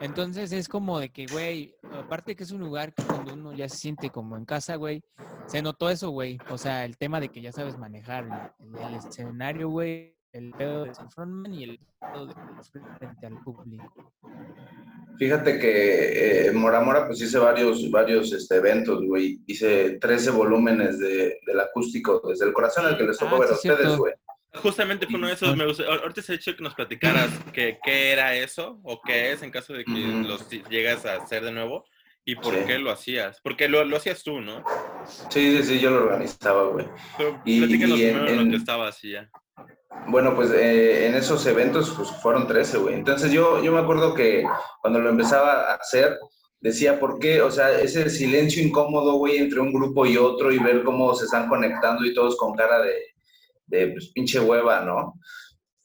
Entonces 0.00 0.52
es 0.52 0.68
como 0.68 1.00
de 1.00 1.08
que, 1.10 1.26
güey, 1.26 1.74
aparte 1.92 2.36
que 2.36 2.44
es 2.44 2.50
un 2.50 2.60
lugar 2.60 2.92
que 2.92 3.02
cuando 3.02 3.32
uno 3.32 3.52
ya 3.54 3.68
se 3.68 3.78
siente 3.78 4.10
como 4.10 4.36
en 4.36 4.44
casa, 4.44 4.76
güey, 4.76 5.02
se 5.46 5.62
notó 5.62 5.88
eso, 5.88 6.10
güey. 6.10 6.38
O 6.50 6.58
sea, 6.58 6.84
el 6.84 6.96
tema 6.98 7.20
de 7.20 7.30
que 7.30 7.40
ya 7.40 7.52
sabes 7.52 7.78
manejar 7.78 8.52
el, 8.60 8.76
el 8.76 8.94
escenario, 8.96 9.70
güey, 9.70 10.16
el 10.32 10.52
pedo 10.52 10.84
de 10.84 10.92
frontman 10.94 11.54
y 11.54 11.64
el 11.64 11.80
pedo 11.98 12.26
de 12.26 12.34
frente 12.98 13.26
al 13.26 13.42
público. 13.42 14.12
Fíjate 15.18 15.58
que 15.58 16.48
eh, 16.48 16.52
Mora 16.52 16.80
Mora 16.80 17.06
pues 17.06 17.22
hice 17.22 17.38
varios, 17.38 17.90
varios 17.90 18.32
este, 18.32 18.56
eventos, 18.56 19.02
güey. 19.02 19.40
Hice 19.46 19.98
13 19.98 20.30
volúmenes 20.32 20.98
de, 20.98 21.40
del 21.46 21.60
acústico 21.60 22.20
desde 22.28 22.44
el 22.44 22.52
corazón 22.52 22.84
al 22.84 22.98
que 22.98 23.04
les 23.04 23.16
tocó 23.16 23.36
Ah, 23.36 23.40
ver 23.40 23.48
sí, 23.48 23.68
a 23.68 23.72
ustedes, 23.72 23.96
güey. 23.96 24.12
Justamente 24.62 25.06
fue 25.06 25.16
uno 25.16 25.28
de 25.28 25.34
esos. 25.34 25.56
Me 25.56 25.66
gusta, 25.66 25.84
ahor- 25.84 26.02
ahorita 26.02 26.22
se 26.22 26.32
ha 26.32 26.34
hecho 26.36 26.56
que 26.56 26.62
nos 26.62 26.74
platicaras 26.74 27.30
que, 27.52 27.78
qué 27.84 28.12
era 28.12 28.34
eso 28.34 28.78
o 28.82 29.00
qué 29.02 29.32
es 29.32 29.42
en 29.42 29.50
caso 29.50 29.72
de 29.72 29.84
que 29.84 29.92
los 29.92 30.48
llegas 30.68 31.04
a 31.06 31.16
hacer 31.16 31.44
de 31.44 31.52
nuevo 31.52 31.84
y 32.24 32.34
por 32.36 32.54
Sí. 32.54 32.60
qué 32.66 32.78
lo 32.78 32.90
hacías. 32.90 33.40
Porque 33.42 33.68
lo, 33.68 33.84
lo 33.84 33.96
hacías 33.98 34.22
tú, 34.22 34.40
¿no? 34.40 34.64
Sí, 35.30 35.56
sí, 35.56 35.62
sí, 35.62 35.78
yo 35.80 35.90
lo 35.90 36.04
organizaba, 36.04 36.64
güey. 36.64 36.86
Pero 37.16 37.40
Y- 37.44 37.60
platícanos 37.60 37.98
y 37.98 38.04
en- 38.04 38.14
primero 38.24 38.42
lo 38.42 38.50
que 38.50 38.56
estabas 38.56 39.04
y 39.04 39.12
ya. 39.12 39.30
Bueno, 40.08 40.34
pues 40.34 40.50
eh, 40.50 41.06
en 41.06 41.14
esos 41.14 41.44
eventos 41.46 41.90
pues, 41.96 42.10
fueron 42.22 42.46
13, 42.46 42.78
güey. 42.78 42.94
Entonces 42.94 43.32
yo, 43.32 43.62
yo 43.62 43.72
me 43.72 43.80
acuerdo 43.80 44.14
que 44.14 44.44
cuando 44.80 45.00
lo 45.00 45.08
empezaba 45.08 45.70
a 45.72 45.74
hacer, 45.76 46.18
decía, 46.60 46.98
¿por 47.00 47.18
qué? 47.18 47.40
O 47.40 47.50
sea, 47.50 47.78
ese 47.80 48.10
silencio 48.10 48.62
incómodo, 48.62 49.14
güey, 49.14 49.38
entre 49.38 49.60
un 49.60 49.72
grupo 49.72 50.04
y 50.04 50.16
otro 50.16 50.52
y 50.52 50.58
ver 50.58 50.82
cómo 50.84 51.14
se 51.14 51.24
están 51.26 51.48
conectando 51.48 52.04
y 52.04 52.12
todos 52.12 52.36
con 52.36 52.54
cara 52.54 52.80
de, 52.82 52.94
de 53.66 53.88
pues, 53.88 54.10
pinche 54.14 54.40
hueva, 54.40 54.80
¿no? 54.82 55.14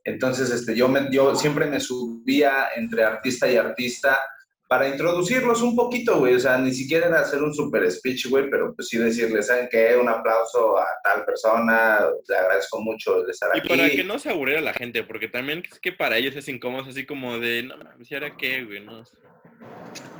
Entonces, 0.03 0.49
este, 0.51 0.75
yo, 0.75 0.87
me, 0.87 1.07
yo 1.11 1.35
siempre 1.35 1.65
me 1.67 1.79
subía 1.79 2.69
entre 2.75 3.03
artista 3.03 3.51
y 3.51 3.55
artista 3.57 4.19
para 4.67 4.87
introducirlos 4.87 5.61
un 5.61 5.75
poquito, 5.75 6.17
güey. 6.19 6.33
O 6.35 6.39
sea, 6.39 6.57
ni 6.57 6.73
siquiera 6.73 7.07
era 7.07 7.19
hacer 7.19 7.43
un 7.43 7.53
super 7.53 7.89
speech, 7.91 8.27
güey, 8.29 8.49
pero 8.49 8.73
pues 8.73 8.87
sí 8.87 8.97
decirles, 8.97 9.47
¿saben 9.47 9.67
qué? 9.69 9.95
Un 10.01 10.07
aplauso 10.09 10.77
a 10.79 10.85
tal 11.03 11.25
persona, 11.25 11.99
le 12.27 12.35
agradezco 12.35 12.81
mucho 12.81 13.21
de 13.23 13.31
estar 13.31 13.51
Y 13.53 13.59
aquí. 13.59 13.67
para 13.69 13.89
que 13.89 14.03
no 14.03 14.17
se 14.17 14.29
aburriera 14.29 14.61
la 14.61 14.73
gente, 14.73 15.03
porque 15.03 15.27
también 15.27 15.61
es 15.69 15.79
que 15.79 15.91
para 15.91 16.17
ellos 16.17 16.35
es 16.35 16.47
incómodo, 16.47 16.89
así 16.89 17.05
como 17.05 17.37
de, 17.37 17.63
no 17.63 17.77
mames, 17.77 18.09
¿y 18.09 18.13
ahora 18.15 18.35
qué, 18.37 18.63
güey? 18.63 18.79
No? 18.85 19.03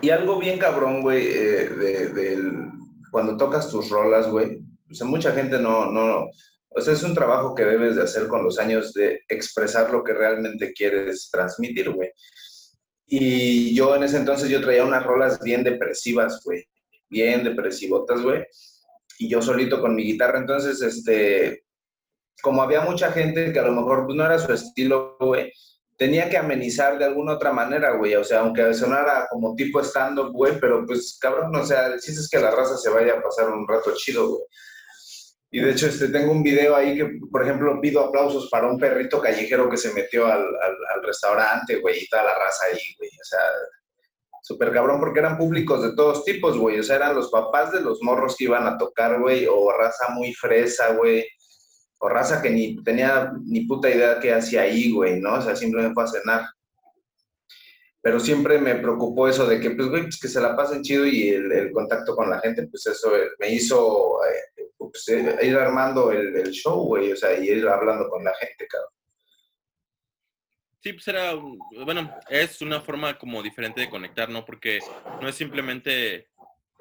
Y 0.02 0.10
algo 0.10 0.38
bien 0.38 0.60
cabrón, 0.60 1.02
güey, 1.02 1.26
eh, 1.28 1.70
de, 1.70 2.08
del- 2.10 2.68
cuando 3.12 3.38
tocas 3.38 3.70
tus 3.70 3.90
rolas, 3.90 4.28
güey, 4.30 4.60
o 4.90 4.94
sea, 4.94 5.08
mucha 5.08 5.32
gente 5.32 5.58
no, 5.60 5.92
no, 5.92 6.30
o 6.74 6.82
sea, 6.82 6.94
es 6.94 7.04
un 7.04 7.14
trabajo 7.14 7.54
que 7.54 7.66
debes 7.66 7.96
de 7.96 8.04
hacer 8.04 8.28
con 8.28 8.44
los 8.44 8.58
años 8.58 8.94
de 8.94 9.22
expresar 9.28 9.92
lo 9.92 10.04
que 10.04 10.14
realmente 10.14 10.74
quieres 10.74 11.30
transmitir, 11.32 11.92
güey. 11.92 12.10
Y 13.06 13.76
yo 13.76 13.96
en 13.96 14.04
ese 14.04 14.18
entonces 14.18 14.50
yo 14.50 14.62
traía 14.62 14.86
unas 14.86 15.04
rolas 15.04 15.40
bien 15.42 15.64
depresivas, 15.64 16.42
güey, 16.46 16.66
bien 17.10 17.44
depresivotas, 17.44 18.22
güey, 18.22 18.46
y 19.20 19.30
yo 19.30 19.42
solito 19.42 19.82
con 19.82 19.96
mi 19.96 20.04
guitarra, 20.04 20.40
entonces, 20.40 20.82
este, 20.82 21.66
como 22.42 22.64
había 22.64 22.82
mucha 22.82 23.12
gente 23.12 23.52
que 23.52 23.60
a 23.60 23.64
lo 23.64 23.74
mejor 23.74 24.06
pues, 24.06 24.16
no 24.16 24.26
era 24.26 24.40
su 24.40 24.54
estilo, 24.54 25.18
güey, 25.20 25.52
tenía 25.98 26.30
que 26.30 26.38
amenizar 26.38 26.98
de 26.98 27.06
alguna 27.06 27.34
otra 27.34 27.54
manera, 27.54 27.92
güey. 27.92 28.16
O 28.16 28.24
sea, 28.24 28.40
aunque 28.40 28.74
sonara 28.74 29.28
como 29.30 29.56
tipo 29.56 29.80
stand-up, 29.82 30.32
güey, 30.32 30.60
pero 30.60 30.84
pues, 30.86 31.18
cabrón, 31.22 31.56
o 31.56 31.64
sea, 31.64 31.88
el 31.88 32.00
chiste 32.00 32.22
es 32.22 32.30
que 32.30 32.40
la 32.40 32.50
raza 32.50 32.76
se 32.78 32.90
vaya 32.90 33.14
a 33.14 33.22
pasar 33.22 33.50
un 33.50 33.68
rato 33.68 33.94
chido, 33.96 34.28
güey. 34.30 34.42
Y 35.52 35.60
de 35.60 35.72
hecho, 35.72 35.88
este, 35.88 36.08
tengo 36.08 36.32
un 36.32 36.44
video 36.44 36.76
ahí 36.76 36.96
que, 36.96 37.20
por 37.30 37.44
ejemplo, 37.44 37.80
pido 37.82 38.02
aplausos 38.02 38.50
para 38.50 38.68
un 38.68 38.80
perrito 38.80 39.20
callejero 39.20 39.70
que 39.70 39.78
se 39.78 39.94
metió 39.94 40.26
al, 40.26 40.42
al, 40.42 40.78
al 40.96 41.04
restaurante, 41.04 41.76
güey, 41.76 42.04
y 42.04 42.08
toda 42.08 42.24
la 42.24 42.36
raza 42.36 42.66
ahí, 42.72 42.80
güey. 42.98 43.10
O 43.10 43.24
sea, 43.24 43.40
súper 44.42 44.72
cabrón 44.72 45.00
porque 45.00 45.20
eran 45.20 45.38
públicos 45.38 45.84
de 45.84 45.94
todos 45.94 46.24
tipos, 46.24 46.58
güey. 46.58 46.80
O 46.80 46.84
sea, 46.84 46.96
eran 46.96 47.16
los 47.16 47.30
papás 47.30 47.72
de 47.74 47.82
los 47.82 48.02
morros 48.02 48.36
que 48.38 48.46
iban 48.46 48.66
a 48.66 48.78
tocar, 48.78 49.20
güey, 49.20 49.46
o 49.46 49.72
raza 49.78 50.10
muy 50.10 50.34
fresa, 50.34 50.94
güey 50.94 51.26
o 52.02 52.10
raza 52.10 52.42
que 52.42 52.50
ni 52.50 52.84
tenía 52.84 53.32
ni 53.46 53.62
puta 53.66 53.90
idea 53.90 54.20
qué 54.20 54.34
hacía 54.34 54.62
ahí, 54.62 54.92
güey, 54.92 55.20
¿no? 55.20 55.36
O 55.36 55.42
sea, 55.42 55.56
simplemente 55.56 55.94
fue 55.94 56.04
a 56.04 56.08
cenar. 56.08 56.42
Pero 58.02 58.20
siempre 58.20 58.58
me 58.58 58.76
preocupó 58.76 59.28
eso 59.28 59.46
de 59.46 59.60
que, 59.60 59.72
pues, 59.72 59.90
güey, 59.90 60.04
pues 60.04 60.20
que 60.20 60.28
se 60.28 60.42
la 60.42 60.56
pasen 60.56 60.82
chido 60.82 61.06
y 61.06 61.30
el, 61.30 61.72
contacto 61.72 62.16
con 62.16 62.30
la 62.30 62.40
gente, 62.40 62.68
pues 62.68 62.88
eso 62.88 63.16
eh, 63.16 63.30
me 63.40 63.50
hizo 63.50 64.20
eh, 64.26 64.64
pues, 64.78 65.08
eh, 65.10 65.38
ir 65.44 65.56
armando 65.56 66.12
el, 66.12 66.36
el 66.36 66.52
show, 66.52 66.84
güey, 66.88 67.12
o 67.12 67.16
sea, 67.16 67.38
y 67.38 67.50
ir 67.50 67.68
hablando 67.68 68.10
con 68.10 68.24
la 68.24 68.34
gente, 68.36 68.68
cabrón. 68.68 68.92
Sí, 70.82 70.94
pues 70.94 71.08
era, 71.08 71.36
bueno, 71.86 72.12
es 72.28 72.60
una 72.64 72.82
forma 72.82 73.16
como 73.20 73.44
diferente 73.44 73.82
de 73.82 73.90
conectar, 73.90 74.30
¿no? 74.30 74.44
Porque 74.44 74.80
no 75.22 75.28
es 75.28 75.36
simplemente 75.36 76.31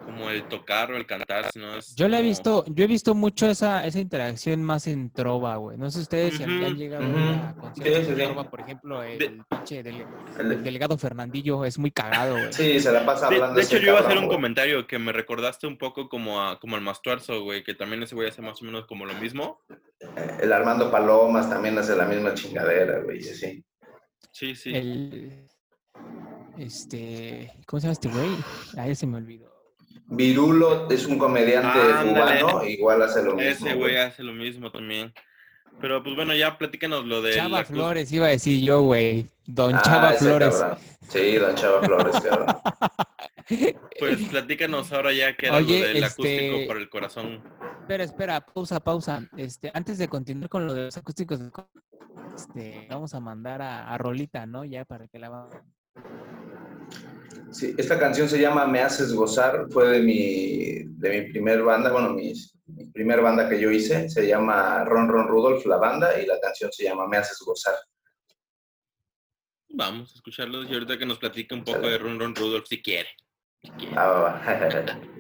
como 0.05 0.31
el 0.31 0.45
tocar 0.49 0.91
o 0.93 0.97
el 0.97 1.07
cantar, 1.07 1.51
sino 1.53 1.77
es 1.77 1.95
Yo 1.95 2.09
le 2.09 2.17
he 2.17 2.21
como- 2.21 2.29
visto, 2.29 2.65
yo 2.69 2.85
he 2.85 2.87
visto 2.87 3.15
mucho 3.15 3.47
esa, 3.49 3.87
esa 3.87 3.99
interacción 4.01 4.63
más 4.63 4.87
en 4.87 5.11
trova, 5.11 5.57
güey. 5.57 5.77
No 5.77 5.91
sé 5.91 6.01
ustedes 6.01 6.37
si 6.37 6.43
han- 6.43 6.57
Ujú, 6.57 6.67
han 6.67 6.77
llegado 6.77 7.05
a 7.05 7.55
conciertos 7.59 7.99
Sí, 7.99 8.05
sí, 8.05 8.11
de 8.15 8.17
sí. 8.17 8.23
trova, 8.33 8.51
por 8.51 8.61
ejemplo, 8.61 9.03
el, 9.03 9.19
De- 9.19 9.43
pinche 9.49 9.83
dele- 9.83 10.07
El- 10.39 10.53
el 10.53 10.65
delegado 10.65 10.97
Fernandillo 10.99 11.65
es 11.65 11.79
muy 11.79 11.91
cagado, 11.91 12.33
güey. 12.35 12.53
sí, 12.53 12.81
se 12.81 12.91
la 12.93 13.05
pasa 13.05 13.29
De, 13.29 13.37
hablando 13.37 13.57
de 13.57 13.63
hecho, 13.63 13.77
ese 13.77 13.85
yo 13.85 13.93
iba 13.93 14.01
a 14.01 14.03
hacer 14.03 14.19
un 14.19 14.25
güey. 14.27 14.37
comentario 14.37 14.87
que 14.87 14.99
me 14.99 15.13
recordaste 15.13 15.67
un 15.67 15.77
poco 15.79 16.09
como, 16.09 16.43
a, 16.43 16.59
como 16.59 16.77
al 16.77 16.83
Mastuarzo, 16.83 17.43
güey, 17.43 17.63
que 17.63 17.75
también 17.75 18.03
ese 18.03 18.15
güey 18.15 18.29
hace 18.29 18.43
más 18.43 18.61
o 18.63 18.65
menos 18.65 18.87
como 18.87 19.05
lo 19.07 19.15
mismo. 19.15 19.61
Eh, 20.01 20.39
El 20.43 20.53
Armando 20.53 20.91
Palomas 20.91 21.49
también 21.51 21.77
hace 21.79 21.95
la 21.95 22.07
misma 22.07 22.35
chingadera, 22.35 23.01
güey, 23.01 23.19
y 23.25 23.29
así. 23.29 23.65
Sí, 24.33 24.55
sí. 24.55 24.75
El, 24.75 25.47
este, 26.59 27.53
¿cómo 27.67 27.81
se 27.81 27.87
llama 27.87 27.93
este 27.93 28.09
güey? 28.09 28.31
Ah, 28.77 28.87
ya 28.87 28.95
se 28.95 29.07
me 29.07 29.17
olvidó. 29.19 29.50
Virulo 30.11 30.91
es 30.91 31.07
un 31.07 31.19
comediante 31.19 31.79
cubano, 31.79 32.65
igual 32.65 33.03
hace 33.03 33.23
lo 33.23 33.35
mismo. 33.37 33.49
Ese 33.51 33.75
güey 33.75 33.97
hace 33.97 34.23
lo 34.23 34.33
mismo 34.33 34.71
también. 34.71 35.15
Pero 35.81 36.03
pues 36.03 36.15
bueno, 36.17 36.35
ya 36.35 36.59
platícanos 36.59 37.07
lo 37.07 37.23
de 37.23 37.33
Chava. 37.35 37.65
Flores, 37.65 38.13
iba 38.13 38.27
a 38.27 38.31
decir 38.31 38.63
yo, 38.63 38.83
güey. 38.83 39.27
Don 39.47 39.75
Ah, 39.75 39.83
Chava 39.83 40.13
Flores. 40.13 40.57
cabrón. 40.57 40.79
Sí, 41.09 41.37
don 41.37 41.55
Chava 41.55 41.83
Flores, 41.83 42.21
cabrón. 42.21 42.47
Pues 43.99 44.17
platícanos 44.29 44.93
ahora 44.93 45.13
ya 45.13 45.37
que 45.37 45.47
era 45.49 45.57
Oye, 45.57 45.81
lo 45.81 45.87
del 45.89 45.97
este- 46.05 46.07
acústico 46.07 46.69
para 46.69 46.79
el 46.81 46.89
corazón. 46.89 47.43
Espera, 47.81 48.05
espera, 48.05 48.41
pausa, 48.41 48.79
pausa. 48.79 49.29
Este, 49.37 49.73
antes 49.75 49.99
de 49.99 50.07
continuar 50.09 50.49
con 50.49 50.67
lo 50.69 50.73
de 50.75 50.85
los 50.85 50.97
acústicos, 50.97 51.41
este, 52.37 52.87
vamos 52.89 53.13
a 53.13 53.19
mandar 53.21 53.61
a, 53.61 53.93
a 53.93 53.99
Rolita, 53.99 54.47
¿no? 54.47 54.65
Ya 54.65 54.85
para 54.85 55.09
que 55.09 55.19
la 55.19 55.31
va. 55.31 55.49
Sí, 57.53 57.75
esta 57.77 57.99
canción 57.99 58.29
se 58.29 58.41
llama 58.41 58.67
Me 58.67 58.81
haces 58.81 59.13
gozar, 59.13 59.67
fue 59.71 59.89
de 59.89 60.01
mi, 60.01 60.85
de 60.85 61.21
mi 61.21 61.33
primer 61.33 61.63
banda, 61.63 61.91
bueno, 61.91 62.11
mi, 62.11 62.33
mi 62.67 62.87
primer 62.87 63.21
banda 63.21 63.49
que 63.49 63.61
yo 63.61 63.71
hice, 63.71 64.09
se 64.09 64.27
llama 64.27 64.85
Ron 64.85 65.09
Ron 65.09 65.27
Rudolph, 65.27 65.67
la 65.67 65.77
banda, 65.77 66.21
y 66.21 66.27
la 66.27 66.39
canción 66.41 66.71
se 66.73 66.85
llama 66.85 67.09
Me 67.09 67.17
haces 67.17 67.39
gozar. 67.45 67.75
Vamos 69.71 70.13
a 70.13 70.15
escucharlos 70.15 70.69
y 70.69 70.75
ahorita 70.75 70.99
que 70.99 71.07
nos 71.07 71.19
platique 71.19 71.55
un 71.55 71.65
poco 71.65 71.89
de 71.89 71.99
Run 71.99 72.19
Run 72.19 72.35
Rudolph 72.35 72.67
si 72.67 72.83
quiere. 72.83 73.09
Si 73.63 73.71
quiere. 73.71 73.95
Ah, 73.97 74.07
va, 74.07 74.21
va. 74.21 75.01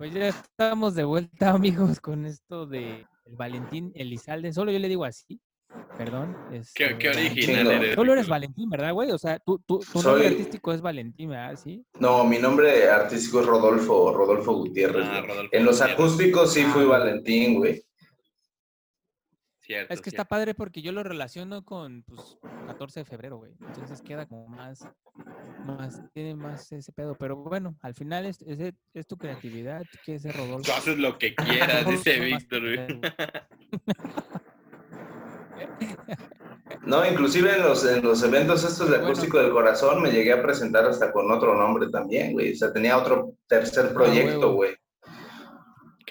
Pues 0.00 0.14
ya 0.14 0.28
estamos 0.28 0.94
de 0.94 1.04
vuelta, 1.04 1.50
amigos, 1.50 2.00
con 2.00 2.24
esto 2.24 2.64
de 2.64 3.06
el 3.26 3.36
Valentín 3.36 3.92
Elizalde. 3.94 4.50
Solo 4.50 4.72
yo 4.72 4.78
le 4.78 4.88
digo 4.88 5.04
así. 5.04 5.38
Perdón. 5.98 6.34
Qué, 6.50 6.56
este, 6.56 6.96
qué 6.98 7.08
original 7.10 7.70
eres. 7.70 7.94
Solo 7.96 8.14
eres. 8.14 8.26
Valentín, 8.26 8.70
¿verdad, 8.70 8.94
güey? 8.94 9.10
O 9.12 9.18
sea, 9.18 9.38
tu, 9.40 9.58
tu, 9.58 9.78
tu 9.80 10.00
Soy- 10.00 10.04
nombre 10.04 10.28
artístico 10.28 10.72
es 10.72 10.80
Valentín, 10.80 11.28
¿verdad? 11.28 11.54
Sí. 11.62 11.84
No, 11.98 12.24
mi 12.24 12.38
nombre 12.38 12.88
artístico 12.88 13.40
es 13.40 13.46
Rodolfo, 13.46 14.14
Rodolfo 14.14 14.54
Gutiérrez. 14.54 15.06
Ah. 15.06 15.20
Rodolfo 15.20 15.54
en 15.54 15.64
los 15.66 15.76
Gutiérrez. 15.78 15.94
acústicos 16.00 16.54
sí 16.54 16.62
Ah, 16.64 16.70
fui 16.72 16.84
güey. 16.86 16.98
Valentín, 16.98 17.58
güey. 17.58 17.82
Cierto, 19.70 19.94
Es 19.94 20.00
que 20.00 20.10
está 20.10 20.24
padre 20.24 20.52
porque 20.52 20.82
yo 20.82 20.90
lo 20.90 21.04
relaciono 21.04 21.64
con, 21.64 22.02
pues, 22.02 22.38
14 22.66 23.00
de 23.00 23.04
febrero, 23.04 23.36
güey. 23.36 23.52
Entonces 23.60 24.02
queda 24.02 24.26
como 24.26 24.48
más, 24.48 24.84
más, 25.64 26.02
tiene 26.12 26.34
más 26.34 26.72
ese 26.72 26.90
pedo. 26.90 27.14
Pero 27.14 27.36
bueno, 27.36 27.76
al 27.80 27.94
final 27.94 28.26
es, 28.26 28.42
es, 28.42 28.74
es 28.94 29.06
tu 29.06 29.16
creatividad, 29.16 29.82
tú 29.82 29.98
quieres 30.04 30.22
ser 30.22 30.34
Rodolfo. 30.36 30.62
Tú 30.64 30.72
haces 30.72 30.98
lo 30.98 31.16
que 31.18 31.34
quieras, 31.36 31.86
dice 31.86 32.18
Víctor. 32.18 32.62
güey. 32.62 33.00
No, 36.86 37.06
inclusive 37.06 37.54
en 37.54 37.62
los, 37.62 37.84
en 37.84 38.02
los 38.02 38.22
eventos 38.22 38.64
estos 38.64 38.88
de 38.90 38.96
Bueno. 38.96 39.06
acústico 39.08 39.38
del 39.38 39.50
corazón 39.52 40.02
me 40.02 40.10
llegué 40.10 40.32
a 40.32 40.42
presentar 40.42 40.84
hasta 40.86 41.12
con 41.12 41.30
otro 41.30 41.54
nombre 41.54 41.88
también, 41.90 42.32
güey. 42.32 42.52
O 42.52 42.56
sea, 42.56 42.72
tenía 42.72 42.96
otro 42.96 43.34
tercer 43.46 43.92
proyecto, 43.92 44.38
huevo. 44.38 44.52
güey. 44.54 44.76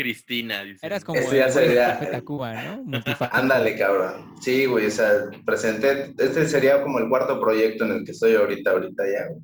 Cristina, 0.04 0.64
dice. 0.64 0.86
Eras 0.86 1.04
como 1.04 1.20
Este 1.20 1.36
ya 1.38 1.50
sería- 1.52 2.00
Tacuba, 2.12 2.54
¿no? 2.54 3.02
Ándale, 3.32 3.78
cabrón. 3.78 4.34
Sí, 4.42 4.66
güey, 4.66 4.86
o 4.86 4.92
sea, 4.92 5.30
presenté, 5.46 6.14
este 6.18 6.48
sería 6.48 6.82
como 6.82 7.00
el 7.00 7.10
cuarto 7.10 7.38
proyecto 7.38 7.84
en 7.84 7.92
el 7.92 8.06
que 8.06 8.12
estoy 8.12 8.34
ahorita, 8.36 8.72
ahorita 8.72 9.04
ya, 9.06 9.28
güey. 9.28 9.42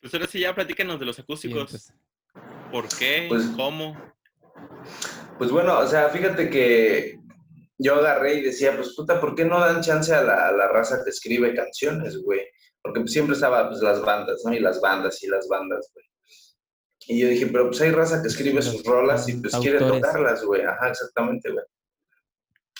Pues 0.00 0.14
ahora 0.14 0.26
sí, 0.28 0.38
ya 0.38 0.54
platícanos 0.54 1.00
de 1.00 1.06
los 1.06 1.16
Sí, 1.16 1.22
acústicos. 1.22 1.70
pues, 1.70 1.92
¿Por 2.70 2.88
qué? 2.98 3.26
Pues- 3.28 3.46
¿Cómo? 3.56 3.96
Pues 5.38 5.50
bueno, 5.50 5.78
o 5.80 5.86
sea, 5.88 6.08
fíjate 6.08 6.48
que 6.50 7.18
yo 7.78 7.96
agarré 7.96 8.34
y 8.34 8.42
decía, 8.42 8.76
pues 8.76 8.94
puta, 8.94 9.20
¿por 9.20 9.34
qué 9.34 9.44
no 9.44 9.58
dan 9.58 9.82
chance 9.82 10.14
a 10.14 10.22
la, 10.22 10.48
a 10.48 10.52
la 10.52 10.68
raza 10.68 11.02
que 11.02 11.10
escribe 11.10 11.52
canciones, 11.54 12.16
güey? 12.22 12.42
Porque 12.80 13.06
siempre 13.08 13.34
estaba 13.34 13.68
pues 13.68 13.80
las 13.82 14.00
bandas, 14.02 14.40
¿no? 14.44 14.52
Y 14.54 14.60
las 14.60 14.80
bandas 14.80 15.20
y 15.24 15.26
las 15.26 15.48
bandas, 15.48 15.90
güey. 15.94 16.04
Y 17.10 17.20
yo 17.20 17.28
dije, 17.28 17.46
pero 17.46 17.68
pues 17.68 17.80
hay 17.80 17.90
raza 17.90 18.20
que 18.20 18.28
escribe 18.28 18.60
sus 18.60 18.84
rolas 18.84 19.26
y 19.28 19.40
pues 19.40 19.56
quiere 19.56 19.78
tocarlas, 19.78 20.44
güey. 20.44 20.62
Ajá, 20.62 20.90
exactamente, 20.90 21.50
güey. 21.50 21.64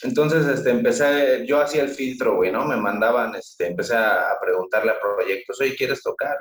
Entonces, 0.02 0.46
este, 0.46 0.70
empecé, 0.70 1.46
yo 1.46 1.60
hacía 1.60 1.82
el 1.82 1.88
filtro, 1.88 2.36
güey, 2.36 2.52
¿no? 2.52 2.64
Me 2.66 2.76
mandaban, 2.76 3.34
este, 3.34 3.66
empecé 3.66 3.96
a 3.96 4.36
preguntarle 4.40 4.92
a 4.92 5.00
proyectos, 5.00 5.60
oye, 5.60 5.74
¿quieres 5.74 6.02
tocar? 6.02 6.36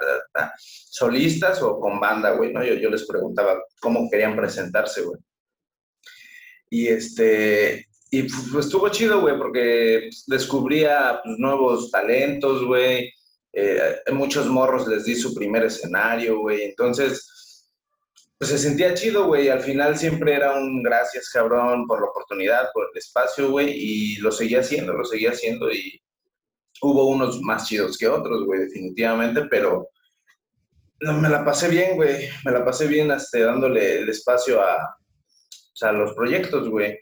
¿Solistas 0.57 1.61
o 1.63 1.79
con 1.79 1.99
banda, 1.99 2.31
güey? 2.31 2.51
¿no? 2.53 2.63
Yo, 2.63 2.75
yo 2.75 2.89
les 2.89 3.07
preguntaba 3.07 3.57
cómo 3.79 4.09
querían 4.11 4.35
presentarse, 4.35 5.03
güey. 5.03 5.19
Y 6.69 6.89
este, 6.89 7.87
y 8.11 8.23
pues, 8.23 8.49
pues, 8.51 8.65
estuvo 8.65 8.89
chido, 8.89 9.21
güey, 9.21 9.37
porque 9.37 10.01
pues, 10.09 10.23
descubría 10.27 11.21
pues, 11.23 11.39
nuevos 11.39 11.89
talentos, 11.89 12.65
güey. 12.65 13.11
Eh, 13.53 14.01
muchos 14.11 14.47
morros 14.47 14.87
les 14.87 15.05
di 15.05 15.15
su 15.15 15.33
primer 15.33 15.63
escenario, 15.63 16.39
güey. 16.39 16.63
Entonces, 16.63 17.36
pues 18.37 18.51
se 18.51 18.57
sentía 18.57 18.93
chido, 18.93 19.25
güey. 19.25 19.49
Al 19.49 19.61
final 19.61 19.97
siempre 19.97 20.35
era 20.35 20.55
un 20.55 20.83
gracias, 20.83 21.29
cabrón, 21.29 21.87
por 21.87 22.01
la 22.01 22.07
oportunidad, 22.07 22.69
por 22.73 22.89
el 22.91 22.97
espacio, 22.97 23.49
güey. 23.49 23.71
Y 23.71 24.15
lo 24.17 24.31
seguía 24.31 24.59
haciendo, 24.59 24.93
lo 24.93 25.05
seguía 25.05 25.31
haciendo. 25.31 25.71
Y 25.71 25.99
hubo 26.81 27.07
unos 27.09 27.41
más 27.41 27.67
chidos 27.67 27.97
que 27.97 28.07
otros, 28.07 28.45
güey, 28.45 28.61
definitivamente, 28.61 29.45
pero 29.49 29.89
me 30.99 31.29
la 31.29 31.43
pasé 31.43 31.67
bien, 31.67 31.95
güey. 31.95 32.29
Me 32.45 32.51
la 32.51 32.63
pasé 32.63 32.87
bien 32.87 33.09
este, 33.11 33.41
dándole 33.41 33.99
el 34.01 34.09
espacio 34.09 34.61
a, 34.61 34.75
o 34.75 35.75
sea, 35.75 35.91
los 35.91 36.13
proyectos, 36.13 36.69
güey. 36.69 36.99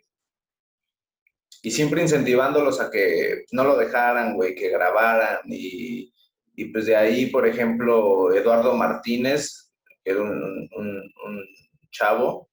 Y 1.63 1.71
siempre 1.71 2.01
incentivándolos 2.01 2.79
a 2.79 2.89
que 2.89 3.43
no 3.51 3.63
lo 3.65 3.75
dejaran, 3.75 4.35
güey, 4.35 4.55
que 4.55 4.69
grabaran. 4.69 5.39
Y, 5.47 6.13
y 6.55 6.65
pues 6.65 6.85
de 6.85 6.95
ahí, 6.95 7.25
por 7.25 7.45
ejemplo, 7.45 8.33
Eduardo 8.33 8.73
Martínez, 8.73 9.64
que 10.05 10.11
era 10.11 10.21
un, 10.21 10.69
un- 10.71 11.13
un 11.25 11.45
chavo, 11.91 12.49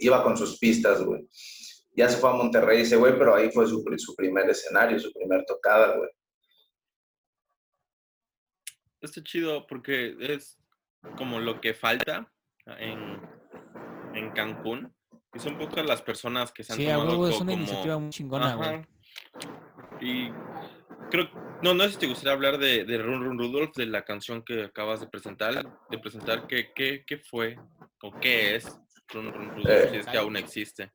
iba 0.00 0.22
con 0.22 0.36
sus 0.36 0.58
pistas, 0.58 1.02
güey. 1.02 1.26
Ya 1.96 2.08
se 2.08 2.18
fue 2.18 2.30
a 2.30 2.34
Monterrey 2.34 2.82
ese 2.82 2.96
güey, 2.96 3.16
pero 3.18 3.34
ahí 3.34 3.50
fue 3.50 3.66
su, 3.66 3.82
pri- 3.82 3.98
su 3.98 4.14
primer 4.14 4.48
escenario, 4.50 4.98
su 5.00 5.12
primer 5.12 5.44
tocada, 5.46 5.96
güey. 5.96 6.10
Está 9.00 9.22
chido 9.22 9.66
porque 9.66 10.16
es 10.20 10.58
como 11.16 11.38
lo 11.40 11.60
que 11.60 11.74
falta 11.74 12.30
en, 12.66 13.20
en 14.14 14.30
Cancún. 14.32 14.94
Y 15.34 15.38
son 15.38 15.58
pocas 15.58 15.84
las 15.84 16.00
personas 16.00 16.52
que 16.52 16.62
se 16.62 16.72
han 16.72 16.78
Sí, 16.78 16.86
tomado 16.86 17.28
es 17.28 17.40
una 17.40 17.52
como... 17.52 17.62
iniciativa 17.62 17.98
muy 17.98 18.10
chingona, 18.10 18.54
güey. 18.54 18.68
Ajá. 18.68 18.88
Y 20.00 20.30
creo, 21.10 21.28
no, 21.62 21.74
no 21.74 21.84
sé 21.84 21.90
si 21.92 21.96
te 21.98 22.06
gustaría 22.06 22.32
hablar 22.32 22.58
de, 22.58 22.84
de 22.84 22.98
Run 22.98 23.24
Run 23.24 23.38
Rudolph, 23.38 23.74
de 23.76 23.86
la 23.86 24.04
canción 24.04 24.42
que 24.44 24.64
acabas 24.64 25.00
de 25.00 25.06
presentar, 25.08 25.64
de 25.90 25.98
presentar, 25.98 26.46
¿qué, 26.46 26.72
qué, 26.74 27.04
qué 27.06 27.18
fue 27.18 27.56
o 28.02 28.12
qué 28.20 28.56
es 28.56 28.64
Run 29.12 29.32
Run 29.32 29.50
Rudolph, 29.50 29.68
Eh. 29.68 29.88
si 29.90 29.96
es 29.98 30.06
que 30.06 30.18
aún 30.18 30.36
existe? 30.36 30.92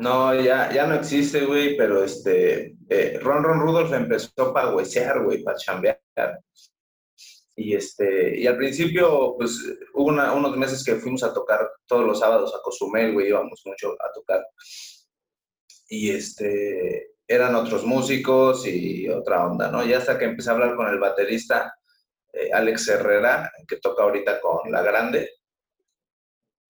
No, 0.00 0.32
ya, 0.40 0.72
ya 0.72 0.86
no 0.86 0.94
existe, 0.94 1.44
güey, 1.44 1.76
pero 1.76 2.04
este, 2.04 2.76
eh, 2.88 3.18
Ron 3.20 3.42
Ron 3.42 3.60
Rudolph 3.60 3.92
empezó 3.92 4.52
para 4.52 4.72
huesear, 4.74 5.24
güey, 5.24 5.42
para 5.42 5.56
chambear. 5.58 6.00
Y 7.56 7.74
este, 7.74 8.38
y 8.38 8.46
al 8.46 8.56
principio, 8.56 9.34
pues, 9.36 9.58
hubo 9.94 10.04
una- 10.10 10.32
unos 10.32 10.56
meses 10.56 10.84
que 10.84 10.94
fuimos 10.94 11.24
a 11.24 11.34
tocar 11.34 11.68
todos 11.86 12.06
los 12.06 12.20
sábados 12.20 12.54
a 12.54 12.62
Cozumel, 12.62 13.12
güey, 13.12 13.28
íbamos 13.28 13.60
mucho 13.66 13.94
a 14.00 14.12
tocar. 14.12 14.46
Y 15.88 16.10
este, 16.10 17.10
eran 17.28 17.54
otros 17.54 17.84
músicos 17.84 18.66
y 18.66 19.06
otra 19.08 19.46
onda, 19.46 19.70
¿no? 19.70 19.84
Y 19.84 19.92
hasta 19.92 20.18
que 20.18 20.24
empecé 20.24 20.48
a 20.48 20.54
hablar 20.54 20.74
con 20.74 20.88
el 20.88 20.98
baterista, 20.98 21.74
eh, 22.32 22.50
Alex 22.52 22.88
Herrera, 22.88 23.52
que 23.66 23.76
toca 23.76 24.02
ahorita 24.02 24.40
con 24.40 24.72
La 24.72 24.80
Grande, 24.80 25.30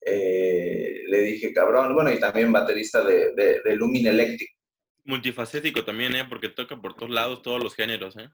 eh, 0.01 1.03
le 1.07 1.21
dije, 1.21 1.53
cabrón, 1.53 1.93
bueno, 1.93 2.11
y 2.11 2.19
también 2.19 2.51
baterista 2.51 3.01
de, 3.03 3.33
de, 3.33 3.61
de 3.63 3.75
Lumin 3.75 4.07
Electric. 4.07 4.49
Multifacético 5.05 5.85
también, 5.85 6.15
¿eh? 6.15 6.25
Porque 6.27 6.49
toca 6.49 6.75
por 6.75 6.93
todos 6.93 7.09
lados, 7.09 7.41
todos 7.41 7.63
los 7.63 7.73
géneros, 7.73 8.17
¿eh? 8.17 8.29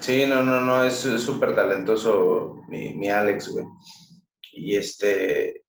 Sí, 0.00 0.26
no, 0.26 0.42
no, 0.42 0.60
no, 0.60 0.84
es 0.84 0.94
súper 0.94 1.54
talentoso 1.54 2.62
mi, 2.68 2.94
mi 2.94 3.08
Alex, 3.08 3.48
güey. 3.48 3.64
Y 4.52 4.76
este, 4.76 5.64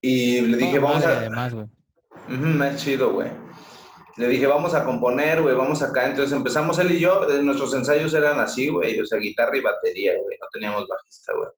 y 0.00 0.42
le 0.42 0.56
dije, 0.56 0.78
vamos 0.78 1.04
a... 1.04 1.18
Además, 1.18 1.54
güey. 1.54 1.66
Ujú, 2.28 2.62
es 2.62 2.76
chido, 2.82 3.12
güey. 3.12 3.47
Le 4.18 4.28
dije, 4.28 4.48
vamos 4.48 4.74
a 4.74 4.84
componer, 4.84 5.40
güey, 5.42 5.54
vamos 5.54 5.80
acá. 5.80 6.06
Entonces 6.06 6.36
empezamos 6.36 6.78
él 6.80 6.90
y 6.90 6.98
yo, 6.98 7.28
eh, 7.30 7.40
nuestros 7.40 7.72
ensayos 7.74 8.12
eran 8.14 8.40
así, 8.40 8.68
güey, 8.68 9.00
o 9.00 9.06
sea, 9.06 9.18
guitarra 9.18 9.56
y 9.56 9.60
batería, 9.60 10.12
güey, 10.20 10.36
no 10.40 10.46
teníamos 10.52 10.88
bajista, 10.88 11.32
güey. 11.34 11.48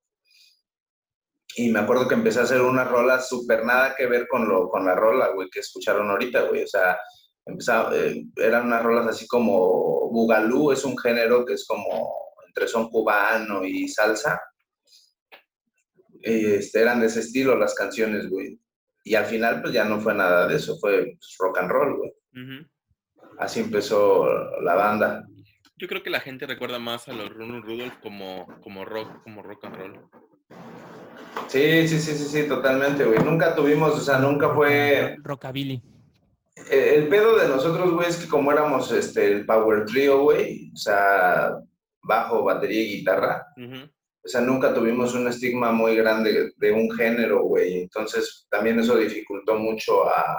Y 1.57 1.71
me 1.71 1.81
acuerdo 1.81 2.07
que 2.07 2.15
empecé 2.15 2.41
a 2.41 2.43
hacer 2.43 2.61
una 2.61 2.85
rola 2.85 3.21
súper 3.21 3.65
nada 3.65 3.95
que 3.97 4.07
ver 4.07 4.29
con, 4.29 4.47
lo, 4.47 4.69
con 4.69 4.85
la 4.85 4.95
rola, 4.95 5.29
güey, 5.29 5.49
que 5.51 5.61
escucharon 5.61 6.11
ahorita, 6.11 6.43
güey. 6.43 6.63
O 6.65 6.67
sea, 6.67 6.99
empezaba, 7.47 7.97
eh, 7.97 8.25
eran 8.37 8.67
unas 8.67 8.83
rolas 8.83 9.07
así 9.09 9.27
como 9.27 10.11
Bugalú, 10.11 10.71
es 10.71 10.85
un 10.85 10.97
género 10.99 11.45
que 11.47 11.55
es 11.55 11.67
como 11.67 12.15
entre 12.47 12.69
son 12.69 12.91
cubano 12.91 13.65
y 13.65 13.89
salsa. 13.89 14.41
Este, 16.23 16.83
eran 16.83 17.01
de 17.01 17.07
ese 17.07 17.21
estilo 17.21 17.57
las 17.57 17.75
canciones, 17.75 18.29
güey. 18.29 18.61
Y 19.05 19.15
al 19.15 19.25
final, 19.25 19.63
pues 19.63 19.73
ya 19.73 19.85
no 19.85 20.01
fue 20.01 20.15
nada 20.15 20.47
de 20.47 20.57
eso, 20.57 20.79
fue 20.79 21.17
pues, 21.19 21.37
rock 21.39 21.59
and 21.59 21.71
roll, 21.71 21.97
güey. 21.97 22.13
Así 23.39 23.61
empezó 23.61 24.27
la 24.63 24.75
banda. 24.75 25.27
yo 25.77 25.89
creo 25.89 26.03
que 26.03 26.11
la 26.11 26.21
gente 26.21 26.47
recuerda 26.47 26.79
más 26.79 27.09
a 27.09 27.13
los 27.13 27.31
Run 27.31 27.63
Rudolph 27.63 27.99
como, 28.03 28.47
como 28.63 28.85
rock, 28.85 29.23
como 29.23 29.43
rock 29.43 29.65
and 29.65 29.77
roll. 29.77 30.01
Sí, 31.49 31.89
sí, 31.89 31.99
sí, 31.99 32.13
sí, 32.13 32.25
sí, 32.25 32.49
totalmente, 32.49 33.05
güey. 33.05 33.19
Nunca 33.25 33.55
tuvimos, 33.55 33.95
o 33.95 34.01
sea, 34.01 34.19
nunca 34.19 34.51
fue... 34.51 35.17
Rockabilly. 35.23 35.83
Eh, 36.71 36.95
El 36.97 37.09
pedo 37.09 37.37
de 37.39 37.49
nosotros, 37.49 37.93
güey, 37.93 38.09
es 38.09 38.17
que 38.17 38.29
como 38.29 38.53
éramos 38.53 38.93
este, 38.93 39.27
el 39.33 39.47
Power 39.47 39.87
Trio, 39.87 40.23
güey, 40.23 40.71
o 40.73 40.77
sea, 40.77 41.53
bajo, 42.03 42.45
batería 42.45 42.83
y 42.83 42.99
guitarra, 42.99 43.47
o 44.23 44.29
sea, 44.29 44.41
nunca 44.43 44.75
tuvimos 44.75 45.15
un 45.15 45.29
estigma 45.29 45.73
muy 45.73 45.97
grande 45.97 46.53
de 46.57 46.73
un 46.73 46.91
género, 46.91 47.43
güey. 47.45 47.83
Entonces, 47.83 48.47
también 48.51 48.79
eso 48.79 48.97
dificultó 48.97 49.59
mucho 49.59 50.07
a, 50.09 50.39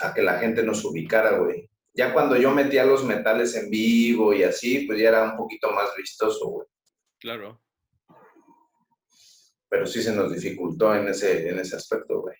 a 0.00 0.12
que 0.14 0.22
la 0.22 0.38
gente 0.38 0.62
nos 0.62 0.84
ubicara, 0.84 1.38
güey. 1.38 1.68
Ya 1.94 2.12
cuando 2.12 2.36
yo 2.36 2.50
metía 2.52 2.84
los 2.84 3.04
metales 3.04 3.54
en 3.56 3.70
vivo 3.70 4.32
y 4.32 4.42
así, 4.44 4.80
pues 4.86 5.00
ya 5.00 5.08
era 5.08 5.30
un 5.30 5.36
poquito 5.36 5.70
más 5.72 5.88
vistoso, 5.96 6.46
güey. 6.48 6.66
Claro. 7.18 7.60
Pero 9.68 9.86
sí 9.86 10.02
se 10.02 10.14
nos 10.14 10.32
dificultó 10.32 10.94
en 10.94 11.08
ese, 11.08 11.48
en 11.50 11.58
ese 11.58 11.76
aspecto, 11.76 12.22
güey. 12.22 12.36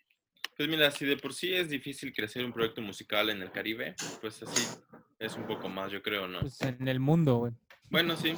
Pues 0.56 0.68
mira, 0.68 0.90
si 0.90 1.04
de 1.06 1.16
por 1.16 1.34
sí 1.34 1.54
es 1.54 1.68
difícil 1.68 2.12
crecer 2.12 2.44
un 2.44 2.52
proyecto 2.52 2.80
musical 2.80 3.30
en 3.30 3.42
el 3.42 3.52
Caribe, 3.52 3.94
pues 4.20 4.42
así 4.42 4.66
es 5.18 5.36
un 5.36 5.46
poco 5.46 5.68
más, 5.68 5.92
yo 5.92 6.02
creo, 6.02 6.26
¿no? 6.26 6.40
Pues 6.40 6.60
en 6.62 6.88
el 6.88 7.00
mundo, 7.00 7.36
güey. 7.38 7.52
Bueno, 7.90 8.16
sí. 8.16 8.34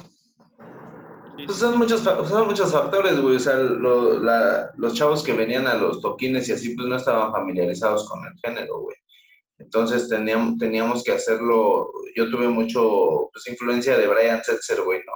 Sí, 1.37 1.45
Pues 1.45 1.57
son 1.57 1.77
muchos, 1.77 2.01
son 2.01 2.47
muchos 2.47 2.71
factores, 2.71 3.19
güey. 3.19 3.37
O 3.37 3.39
sea, 3.39 3.55
lo- 3.55 4.19
la- 4.19 4.71
los 4.77 4.93
chavos 4.93 5.23
que 5.23 5.33
venían 5.33 5.65
a 5.65 5.75
los 5.75 6.01
toquines 6.01 6.47
y 6.49 6.51
así, 6.51 6.75
pues 6.75 6.87
no 6.87 6.95
estaban 6.97 7.31
familiarizados 7.31 8.07
con 8.09 8.19
el 8.25 8.33
género, 8.39 8.81
güey. 8.81 8.95
Entonces 9.61 10.09
teníamos, 10.09 10.57
teníamos 10.57 11.03
que 11.03 11.11
hacerlo. 11.13 11.91
Yo 12.15 12.29
tuve 12.29 12.47
mucho, 12.47 13.29
pues, 13.31 13.47
influencia 13.47 13.97
de 13.97 14.07
Brian 14.07 14.43
Setzer, 14.43 14.81
güey, 14.81 14.99
¿no? 15.05 15.13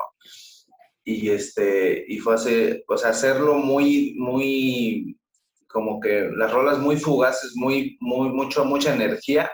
Y 1.04 1.30
este, 1.30 2.06
y 2.08 2.20
fue 2.20 2.36
hace, 2.36 2.84
o 2.88 2.98
sea, 2.98 3.12
hacerlo 3.12 3.56
muy, 3.56 4.16
muy, 4.18 5.20
como 5.68 6.00
que 6.00 6.30
las 6.36 6.52
rolas 6.52 6.80
muy 6.80 6.98
fugaces, 6.98 7.54
muy, 7.56 7.98
muy, 8.00 8.30
mucho, 8.30 8.66
mucha 8.66 8.94
energía, 8.94 9.52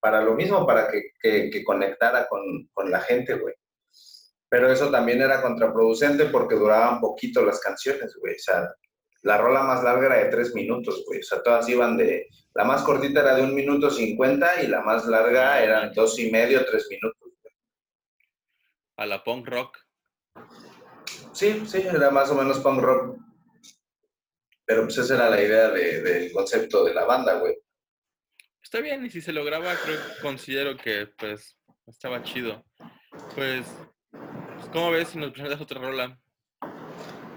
para 0.00 0.22
lo 0.22 0.34
mismo, 0.34 0.66
para 0.66 0.90
que, 0.90 1.02
que, 1.20 1.50
que 1.50 1.64
conectara 1.64 2.26
con, 2.28 2.42
con 2.72 2.90
la 2.90 3.00
gente, 3.00 3.34
güey. 3.34 3.54
Pero 4.48 4.70
eso 4.70 4.90
también 4.90 5.22
era 5.22 5.42
contraproducente 5.42 6.26
porque 6.26 6.56
duraban 6.56 7.00
poquito 7.00 7.44
las 7.44 7.60
canciones, 7.60 8.14
güey. 8.20 8.34
O 8.34 8.38
sea, 8.38 8.68
la 9.22 9.38
rola 9.38 9.62
más 9.62 9.82
larga 9.82 10.06
era 10.06 10.24
de 10.24 10.30
tres 10.30 10.54
minutos, 10.54 11.04
güey. 11.06 11.20
O 11.20 11.22
sea, 11.22 11.42
todas 11.42 11.68
iban 11.68 11.96
de... 11.96 12.28
La 12.54 12.64
más 12.64 12.82
cortita 12.82 13.20
era 13.20 13.34
de 13.36 13.42
un 13.42 13.54
minuto 13.54 13.88
cincuenta 13.90 14.62
y 14.62 14.66
la 14.66 14.82
más 14.82 15.06
larga 15.06 15.62
eran 15.62 15.92
dos 15.94 16.18
y 16.18 16.30
medio, 16.30 16.64
tres 16.66 16.86
minutos. 16.90 17.18
güey. 17.42 17.54
A 18.96 19.06
la 19.06 19.22
punk 19.24 19.48
rock. 19.48 19.78
Sí, 21.32 21.62
sí, 21.66 21.78
era 21.82 22.10
más 22.10 22.30
o 22.30 22.34
menos 22.34 22.58
punk 22.60 22.80
rock. 22.82 23.16
Pero 24.64 24.82
pues 24.84 24.98
esa 24.98 25.14
era 25.14 25.30
la 25.30 25.40
idea 25.42 25.70
de- 25.70 26.02
del 26.02 26.32
concepto 26.32 26.84
de 26.84 26.94
la 26.94 27.04
banda, 27.04 27.34
güey. 27.38 27.56
Está 28.62 28.80
bien, 28.80 29.04
y 29.04 29.10
si 29.10 29.20
se 29.20 29.32
lograba, 29.32 29.74
creo, 29.76 29.98
considero 30.22 30.76
que 30.76 31.06
pues 31.18 31.58
estaba 31.86 32.22
chido. 32.22 32.64
Pues, 33.34 33.66
pues, 34.10 34.66
¿cómo 34.72 34.90
ves 34.90 35.08
si 35.08 35.18
nos 35.18 35.32
presentas 35.32 35.60
otra 35.60 35.80
rola? 35.80 36.18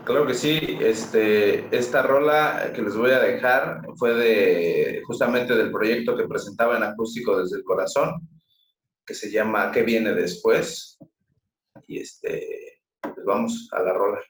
Claro 0.06 0.28
que 0.28 0.36
sí, 0.36 0.78
este, 0.82 1.76
esta 1.76 2.04
rola 2.04 2.72
que 2.76 2.84
les 2.84 2.96
voy 2.96 3.10
a 3.10 3.20
dejar 3.20 3.82
fue 3.98 4.14
de 4.14 5.02
justamente 5.04 5.56
del 5.56 5.72
proyecto 5.72 6.16
que 6.16 6.28
presentaba 6.28 6.78
en 6.78 6.84
Acústico 6.84 7.40
desde 7.40 7.58
el 7.58 7.64
Corazón, 7.64 8.12
que 9.04 9.16
se 9.16 9.32
llama 9.32 9.72
¿Qué 9.72 9.82
viene 9.82 10.14
después? 10.14 11.00
Y 11.88 11.98
este, 11.98 12.82
pues 13.02 13.26
vamos 13.26 13.68
a 13.72 13.82
la 13.82 13.94
rola. 13.94 14.22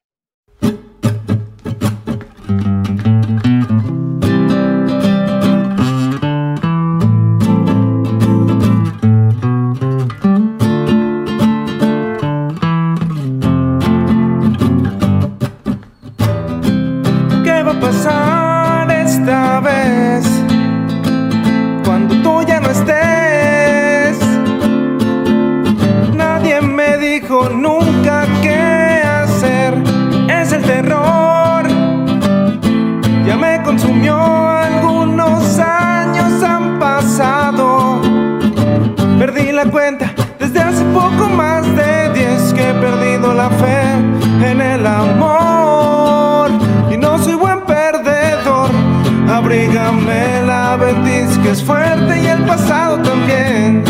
Y 52.14 52.28
el 52.28 52.44
pasado 52.44 52.98
también. 53.00 53.84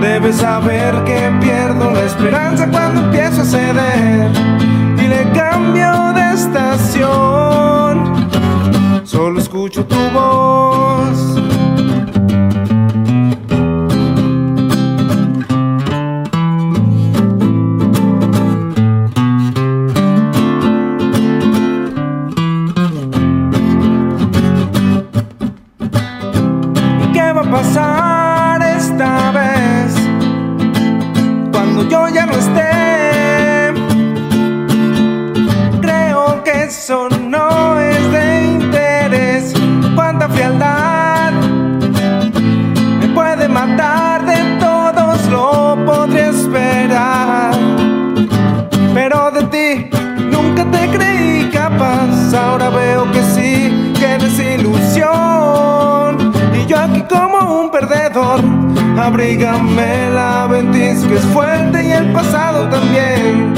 Debes 0.00 0.36
saber 0.36 0.94
que 1.04 1.32
pierdo 1.40 1.90
la 1.90 2.02
esperanza 2.04 2.68
cuando 2.70 3.00
empiezo 3.02 3.42
a 3.42 3.44
ceder 3.44 4.30
y 4.98 5.08
le 5.08 5.30
cambio 5.32 6.12
de 6.14 6.34
estación. 6.34 7.96
Solo 9.04 9.40
escucho 9.40 9.84
tu 9.84 9.96
voz. 10.12 11.36
Cuando 32.36 32.65
Abrígame 59.06 60.10
la 60.10 60.48
ventis 60.48 61.04
que 61.04 61.14
es 61.14 61.24
fuerte 61.26 61.80
y 61.86 61.92
el 61.92 62.12
pasado 62.12 62.68
también. 62.68 63.54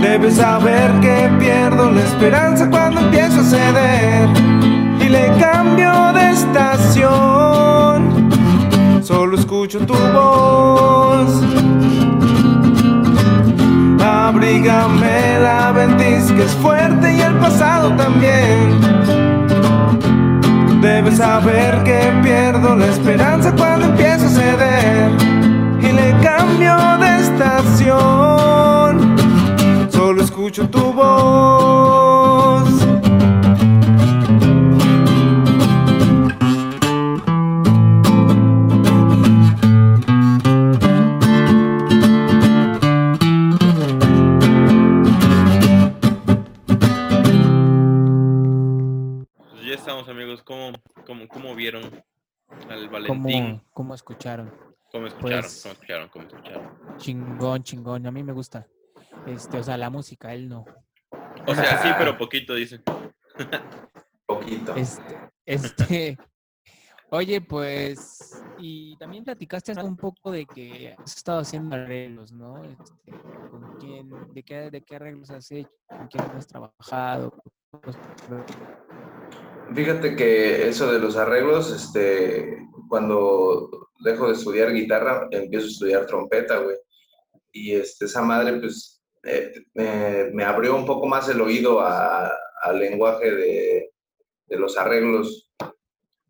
Debes 0.00 0.36
saber 0.36 0.92
que 1.00 1.28
pierdo 1.40 1.90
la 1.90 2.00
esperanza 2.00 2.70
cuando 2.70 3.00
empiezo 3.00 3.40
a 3.40 3.44
ceder. 3.44 4.28
Y 5.00 5.08
le 5.08 5.32
cambio 5.40 6.12
de 6.12 6.30
estación. 6.30 7.10
Solo 9.02 9.36
escucho 9.36 9.80
tu 9.80 9.94
voz. 9.94 11.42
Abrígame 14.00 15.40
la 15.40 15.72
ventis 15.72 16.30
que 16.30 16.44
es 16.44 16.52
fuerte 16.52 17.16
y 17.16 17.20
el 17.20 17.34
pasado 17.38 17.90
también. 17.96 19.29
Debes 20.80 21.18
saber 21.18 21.82
que 21.84 22.00
pierdo 22.22 22.74
la 22.74 22.86
esperanza 22.86 23.52
cuando 23.54 23.84
empiezo 23.86 24.26
a 24.26 24.30
ceder 24.30 25.10
y 25.82 25.92
le 25.92 26.14
cambio 26.22 26.76
de 26.98 27.20
estación. 27.20 29.14
Solo 29.90 30.22
escucho 30.22 30.70
tu 30.70 30.92
voz. 30.94 32.69
Valentín? 53.18 53.58
¿Cómo, 53.58 53.70
cómo 53.72 53.94
escucharon? 53.94 54.52
¿Cómo 54.92 55.06
escucharon? 55.06 55.40
Pues- 55.42 55.62
¿Cómo 55.62 55.72
escucharon? 55.72 56.08
¿Cómo 56.08 56.24
escucharon? 56.26 56.96
Chingón, 56.96 57.62
chingón. 57.62 58.06
A 58.06 58.10
mí 58.10 58.22
me 58.22 58.32
gusta. 58.32 58.66
Este, 59.26 59.58
o 59.58 59.62
sea, 59.62 59.76
la 59.76 59.90
música, 59.90 60.32
él 60.34 60.48
no. 60.48 60.64
O 61.46 61.54
sea, 61.54 61.82
sí, 61.82 61.88
pero 61.98 62.16
poquito, 62.18 62.54
dice. 62.54 62.80
Poquito. 64.26 64.74
Este, 64.76 65.30
este, 65.46 66.18
oye, 67.10 67.40
pues, 67.40 68.42
y 68.58 68.96
también 68.96 69.24
platicaste 69.24 69.72
un 69.82 69.96
poco 69.96 70.30
de 70.30 70.46
que 70.46 70.94
has 70.98 71.16
estado 71.16 71.40
haciendo 71.40 71.74
arreglos, 71.76 72.32
¿no? 72.32 72.62
Este, 72.64 73.12
¿Con 73.50 73.76
quién, 73.78 74.10
de 74.32 74.42
qué, 74.42 74.70
de 74.70 74.82
qué 74.82 74.96
arreglos 74.96 75.30
has 75.30 75.50
hecho? 75.50 75.70
¿Con 75.88 76.06
quién 76.08 76.24
has 76.36 76.46
trabajado? 76.46 77.34
Fíjate 79.74 80.16
que 80.16 80.68
eso 80.68 80.90
de 80.92 80.98
los 80.98 81.16
arreglos, 81.16 81.70
este, 81.72 82.58
cuando 82.88 83.90
dejo 84.00 84.26
de 84.26 84.32
estudiar 84.34 84.72
guitarra, 84.72 85.28
empiezo 85.30 85.66
a 85.66 85.70
estudiar 85.70 86.06
trompeta, 86.06 86.58
güey. 86.58 86.76
Y 87.52 87.74
este, 87.74 88.06
esa 88.06 88.22
madre, 88.22 88.58
pues, 88.58 89.02
eh, 89.22 89.52
me- 89.74 90.44
abrió 90.44 90.74
un 90.76 90.86
poco 90.86 91.06
más 91.06 91.28
el 91.28 91.40
oído 91.40 91.80
a- 91.80 92.32
al 92.62 92.78
lenguaje 92.78 93.30
de, 93.30 93.90
de 94.46 94.56
los 94.58 94.76
arreglos, 94.76 95.52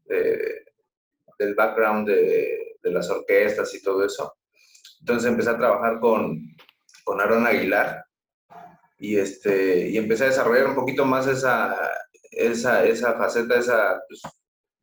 de- 0.05 0.65
del 1.39 1.55
background 1.55 2.09
de, 2.09 2.77
de 2.83 2.91
las 2.91 3.09
orquestas 3.09 3.75
y 3.75 3.83
todo 3.83 4.05
eso. 4.05 4.35
Entonces 5.01 5.31
empecé 5.31 5.51
a 5.51 5.57
trabajar 5.59 5.99
con, 6.01 6.39
con 7.05 7.21
Aaron 7.21 7.47
Aguilar 7.47 8.05
y, 8.99 9.17
este, 9.17 9.89
y 9.89 9.97
empecé 9.97 10.25
a 10.25 10.29
desarrollar 10.29 10.67
un 10.69 10.75
poquito 10.75 11.05
más 11.07 11.27
esa, 11.27 11.75
esa, 12.31 12.85
esa 12.85 13.15
faceta, 13.15 13.59
esa 13.59 14.01
pues, 14.09 14.23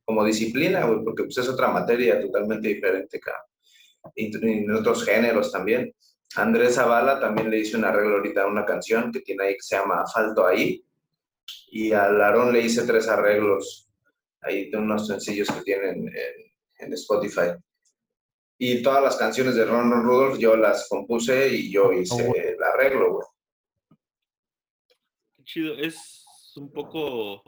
como 0.06 0.24
disciplina, 0.24 0.86
güey, 0.86 1.04
porque 1.04 1.24
pues, 1.24 1.38
es 1.38 1.50
otra 1.50 1.70
materia 1.70 2.22
totalmente 2.22 2.68
diferente, 2.68 3.20
cabrón. 3.20 3.44
Y, 4.16 4.46
y 4.46 4.52
en 4.64 4.72
otros 4.72 5.04
géneros 5.04 5.52
también. 5.52 5.94
Andrés 6.36 6.76
Zavala 6.76 7.20
también 7.20 7.50
le 7.50 7.60
hice 7.60 7.78
un 7.78 7.86
arreglo 7.86 8.18
ahorita 8.18 8.44
a 8.44 8.48
una 8.48 8.66
canción 8.66 9.12
que 9.12 9.22
tiene 9.22 9.46
ahí 9.46 9.54
que 9.54 9.62
se 9.62 9.76
llama 9.78 10.06
Falto 10.14 10.46
ahí. 10.46 10.84
Y 11.72 11.92
a 11.94 12.10
Larón 12.10 12.54
le 12.54 12.62
hice 12.62 12.86
tres 12.86 13.08
arreglos 13.08 13.90
ahí 14.42 14.70
de 14.70 14.78
unos 14.78 15.08
sencillos 15.08 15.50
que 15.50 15.62
tienen 15.62 16.08
en, 16.08 16.52
en 16.80 16.94
Spotify. 16.94 17.54
Y 18.60 18.82
todas 18.82 19.04
las 19.04 19.18
canciones 19.18 19.56
de 19.56 19.66
Ron 19.66 19.92
Ron 19.92 20.04
Rudolph 20.04 20.40
yo 20.40 20.56
las 20.56 20.88
compuse 20.90 21.50
y 21.50 21.72
yo 21.72 21.94
hice 21.94 22.24
bueno. 22.24 22.44
el 22.44 22.64
arreglo, 22.64 23.14
güey. 23.14 23.28
Qué 25.36 25.44
chido. 25.44 25.76
Es 25.76 26.17
un 26.58 26.72
poco. 26.72 27.44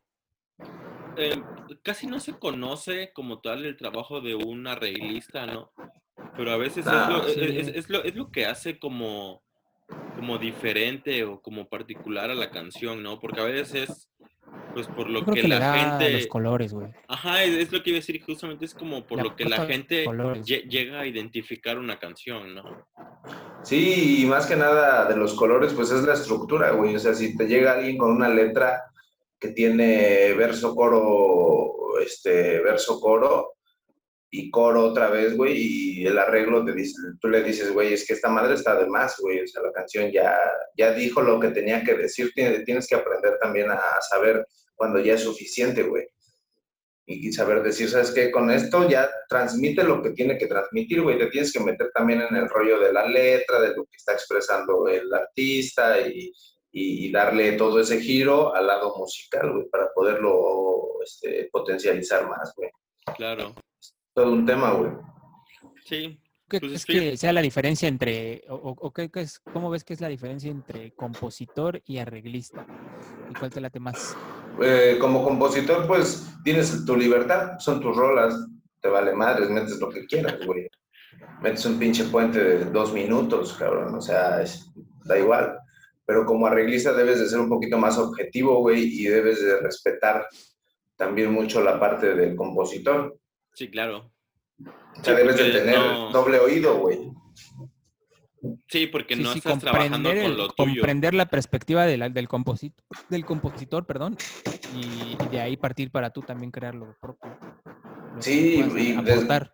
eh, 1.18 1.44
casi 1.84 2.08
no 2.08 2.20
se 2.20 2.34
conoce 2.34 3.12
como 3.14 3.42
tal 3.42 3.66
el 3.66 3.76
trabajo 3.76 4.22
de 4.22 4.36
un 4.36 4.68
arreglista, 4.68 5.46
¿no? 5.46 5.72
Pero 6.38 6.52
a 6.52 6.58
veces 6.58 6.86
es, 6.86 6.92
Ah, 6.94 7.08
lo, 7.10 7.28
es- 7.28 7.34
sí. 7.34 7.42
es- 7.42 7.68
es 7.76 7.90
lo, 7.90 8.04
es 8.04 8.16
lo 8.16 8.32
que 8.32 8.46
hace 8.46 8.80
como, 8.80 9.44
como 10.16 10.38
diferente 10.38 11.24
o 11.26 11.42
como 11.42 11.68
particular 11.68 12.32
a 12.32 12.36
la 12.36 12.52
canción, 12.52 13.04
¿no? 13.04 13.20
Porque 13.20 13.42
a 13.42 13.44
veces 13.46 13.90
es 13.90 14.10
pues 14.74 14.88
por 14.88 15.10
lo 15.10 15.26
que, 15.26 15.44
la 15.44 15.74
gente. 15.74 16.12
los 16.14 16.28
colores, 16.28 16.74
güey. 16.74 16.88
Ajá, 17.08 17.44
es, 17.44 17.56
es 17.56 17.72
lo 17.72 17.82
que 17.84 17.90
iba 17.90 17.98
a 17.98 18.02
decir, 18.02 18.22
justamente 18.24 18.66
es 18.66 18.74
como 18.76 19.06
por 19.06 19.22
lo 19.22 19.36
que 19.36 19.46
la 19.46 19.66
gente 19.66 20.06
llega 20.70 21.00
a 21.00 21.08
identificar 21.08 21.80
una 21.80 21.98
canción, 22.00 22.54
¿no? 22.56 22.64
Sí, 23.64 24.22
y 24.22 24.26
más 24.26 24.46
que 24.48 24.56
nada 24.56 25.06
de 25.06 25.18
los 25.18 25.34
colores, 25.34 25.74
pues 25.74 25.92
es 25.92 26.04
la 26.04 26.14
estructura, 26.14 26.72
güey. 26.72 26.96
O 26.96 27.00
sea, 27.00 27.14
si 27.14 27.36
te 27.36 27.46
llega 27.48 27.74
alguien 27.74 27.98
con 27.98 28.12
una 28.12 28.30
letra 28.30 28.84
que 29.40 29.50
tiene 29.50 30.34
verso, 30.34 30.76
coro, 30.76 32.00
este, 32.02 32.60
verso, 32.60 33.00
coro 33.00 33.54
y 34.32 34.52
coro 34.52 34.84
otra 34.84 35.10
vez, 35.10 35.36
güey, 35.36 35.58
y 35.58 36.06
el 36.06 36.18
arreglo 36.20 36.64
te 36.64 36.74
tú 37.20 37.30
le 37.30 37.42
dices, 37.42 37.72
güey, 37.74 37.94
es 37.94 38.06
que 38.06 38.14
esta 38.14 38.30
madre 38.30 38.54
está 38.54 38.76
de 38.76 38.88
más, 38.88 39.18
güey. 39.20 39.42
O 39.42 39.48
sea, 39.48 39.64
la 39.64 39.72
canción 39.72 40.12
ya, 40.12 40.38
ya 40.78 40.92
dijo 40.94 41.22
lo 41.22 41.40
que 41.40 41.50
tenía 41.50 41.84
que 41.84 41.96
decir. 41.96 42.32
Tienes, 42.36 42.64
tienes 42.64 42.88
que 42.88 42.96
aprender 42.96 43.38
también 43.40 43.72
a 43.72 43.82
saber 44.08 44.46
cuando 44.76 45.00
ya 45.00 45.16
es 45.16 45.22
suficiente, 45.22 45.84
güey. 45.84 46.06
Y, 47.08 47.30
y 47.30 47.34
saber 47.34 47.64
decir, 47.64 47.90
¿sabes 47.90 48.12
qué? 48.12 48.30
Con 48.30 48.52
esto 48.52 48.88
ya 48.88 49.10
transmite 49.28 49.84
lo 49.84 50.04
que 50.04 50.12
tiene 50.12 50.38
que 50.38 50.46
transmitir, 50.46 51.02
güey. 51.02 51.18
Te 51.18 51.28
tienes 51.28 51.52
que 51.52 51.62
meter 51.62 51.90
también 51.92 52.22
en 52.22 52.36
el 52.36 52.50
rollo 52.50 52.80
de 52.80 52.94
la 52.94 53.08
letra, 53.08 53.60
de 53.62 53.70
lo 53.70 53.84
que 53.86 53.98
está 53.98 54.14
expresando 54.14 54.88
el 54.88 55.12
artista 55.12 56.00
y, 56.02 56.32
y 56.72 57.12
darle 57.12 57.54
todo 57.54 57.80
ese 57.80 58.00
giro 58.00 58.54
al 58.56 58.68
lado 58.68 58.96
musical, 58.98 59.52
güey, 59.52 59.70
para 59.70 59.88
poderlo 59.94 61.02
este, 61.04 61.50
potencializar 61.52 62.28
más, 62.30 62.54
güey. 62.56 62.70
Claro. 63.16 63.56
Todo 64.14 64.32
un 64.34 64.46
tema, 64.46 64.72
güey. 64.74 64.92
Sí. 65.86 66.20
¿Qué 66.48 66.60
Pues 66.60 66.84
crees 66.84 67.12
que 67.12 67.18
sea 67.18 67.32
la 67.32 67.42
diferencia 67.44 67.88
entre, 67.88 68.44
o, 68.50 68.56
o- 68.56 68.88
o 68.88 68.92
qué- 68.92 69.12
qué 69.12 69.22
es, 69.22 69.40
cómo 69.40 69.70
ves 69.70 69.84
que 69.84 69.94
es 69.94 70.02
la 70.02 70.08
diferencia 70.08 70.50
entre 70.50 70.92
compositor 70.96 71.80
y 71.86 72.00
arreglista? 72.00 72.66
¿Y 73.30 73.34
cuál 73.38 73.52
te 73.52 73.62
late 73.62 73.80
más? 73.80 74.18
Eh, 74.62 74.98
como 75.00 75.24
compositor, 75.24 75.86
pues 75.88 76.28
tienes 76.44 76.86
tu 76.86 76.96
libertad, 76.98 77.60
son 77.60 77.80
tus 77.80 77.96
rolas, 77.96 78.34
te 78.82 78.88
vale 78.90 79.14
madres, 79.14 79.50
metes 79.52 79.80
lo 79.80 79.90
que 79.90 80.08
quieras, 80.08 80.44
güey. 80.44 80.68
Metes 81.42 81.66
un 81.68 81.78
pinche 81.78 82.06
puente 82.06 82.44
de 82.44 82.66
dos 82.66 82.94
minutos, 82.94 83.54
cabrón, 83.54 83.94
o 83.94 84.02
sea, 84.02 84.42
es- 84.42 84.72
da 85.06 85.20
igual. 85.20 85.56
Pero 86.10 86.26
como 86.26 86.48
arreglista 86.48 86.92
debes 86.94 87.20
de 87.20 87.28
ser 87.30 87.38
un 87.40 87.50
poquito 87.50 87.78
más 87.78 88.00
objetivo, 88.00 88.62
güey, 88.62 88.82
y 89.00 89.04
debes 89.06 89.46
de 89.46 89.60
respetar 89.60 90.26
también 90.96 91.32
mucho 91.32 91.62
la 91.62 91.80
parte 91.80 92.16
del 92.16 92.36
compositor. 92.36 93.16
Sí, 93.54 93.70
claro. 93.70 94.12
O 94.60 95.04
sea, 95.04 95.16
Sí, 95.16 95.22
debes 95.22 95.38
de 95.38 95.52
tener 95.52 95.78
no- 95.78 96.10
doble 96.10 96.40
oído, 96.40 96.80
güey. 96.80 97.12
Sí, 98.70 98.88
porque 98.88 99.16
Sí, 99.16 99.22
no 99.22 99.34
sí, 99.34 99.38
estás 99.38 99.60
trabajando 99.60 99.98
comprender 100.10 100.24
con 100.24 100.32
el- 100.32 100.38
lo 100.38 100.50
tuyo. 100.50 100.82
comprender 100.82 101.14
la 101.14 101.28
perspectiva 101.28 101.86
de 101.86 101.98
la- 101.98 102.10
del, 102.10 102.28
compositor, 102.28 102.84
del 103.10 103.24
compositor, 103.24 103.86
perdón, 103.86 104.18
y, 104.76 105.16
y 105.24 105.28
de 105.30 105.42
ahí 105.42 105.58
partir 105.58 105.92
para 105.92 106.10
tú 106.10 106.24
también 106.24 106.50
crear 106.50 106.74
lo 106.74 106.96
propio. 107.00 107.38
lo 108.16 108.20
Sí, 108.20 108.64
y 108.76 108.94
des- 109.04 109.16
aportar. 109.18 109.54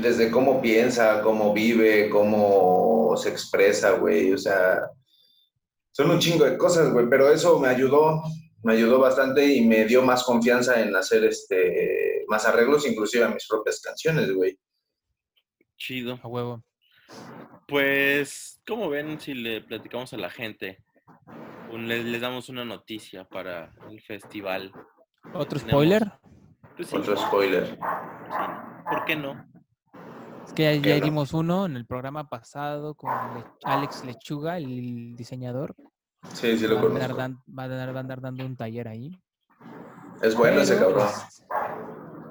Desde 0.00 0.30
cómo 0.30 0.62
piensa, 0.62 1.20
cómo 1.20 1.52
vive, 1.52 2.08
cómo 2.08 3.14
se 3.18 3.28
expresa, 3.28 3.90
güey. 3.98 4.32
O 4.32 4.38
sea, 4.38 4.80
son 5.96 6.10
un 6.10 6.18
chingo 6.18 6.44
de 6.44 6.58
cosas, 6.58 6.92
güey. 6.92 7.06
Pero 7.08 7.30
eso 7.30 7.58
me 7.60 7.68
ayudó, 7.68 8.22
me 8.64 8.72
ayudó 8.74 8.98
bastante 8.98 9.46
y 9.54 9.64
me 9.64 9.84
dio 9.84 10.02
más 10.02 10.24
confianza 10.24 10.80
en 10.82 10.94
hacer 10.96 11.24
este 11.24 12.24
más 12.26 12.44
arreglos, 12.46 12.86
inclusive 12.86 13.24
a 13.24 13.28
mis 13.28 13.46
propias 13.46 13.80
canciones, 13.80 14.32
güey. 14.32 14.58
Chido. 15.76 16.18
A 16.22 16.26
huevo. 16.28 16.64
Pues, 17.68 18.60
¿cómo 18.66 18.88
ven 18.90 19.20
si 19.20 19.34
le 19.34 19.60
platicamos 19.62 20.12
a 20.12 20.16
la 20.16 20.30
gente? 20.30 20.82
Un- 21.70 21.86
les, 21.88 22.04
les 22.04 22.20
damos 22.20 22.48
una 22.48 22.64
noticia 22.64 23.24
para 23.24 23.72
el 23.90 24.00
festival. 24.02 24.72
¿Otro 25.32 25.58
spoiler? 25.58 26.10
Pues 26.76 26.88
sí, 26.88 26.96
Otro 26.96 27.16
spoiler. 27.16 27.66
sí, 27.66 27.76
¿por 28.90 29.04
qué 29.04 29.16
no? 29.16 29.46
Es 30.46 30.52
que 30.52 30.80
ya, 30.80 31.00
dimos 31.00 31.32
uno 31.32 31.66
en 31.66 31.76
el 31.76 31.86
programa 31.86 32.28
pasado 32.28 32.94
con 32.94 33.10
Le- 33.10 33.44
Alex 33.64 34.04
Lechuga, 34.04 34.56
el 34.58 35.16
diseñador. 35.16 35.74
Sí, 36.32 36.56
sí 36.56 36.66
lo 36.66 36.76
va, 36.76 36.82
andar 36.82 37.10
conozco. 37.10 37.16
dan- 37.16 37.42
va 37.58 37.62
a 37.62 37.66
andar- 37.66 37.94
va 37.94 37.96
a 37.96 38.00
andar 38.00 38.20
dando 38.20 38.44
un 38.46 38.56
taller 38.56 38.88
ahí. 38.88 39.20
Es 40.22 40.36
bueno 40.36 40.60
ese 40.60 40.78
cabrón. 40.78 40.94
pues, 41.08 41.44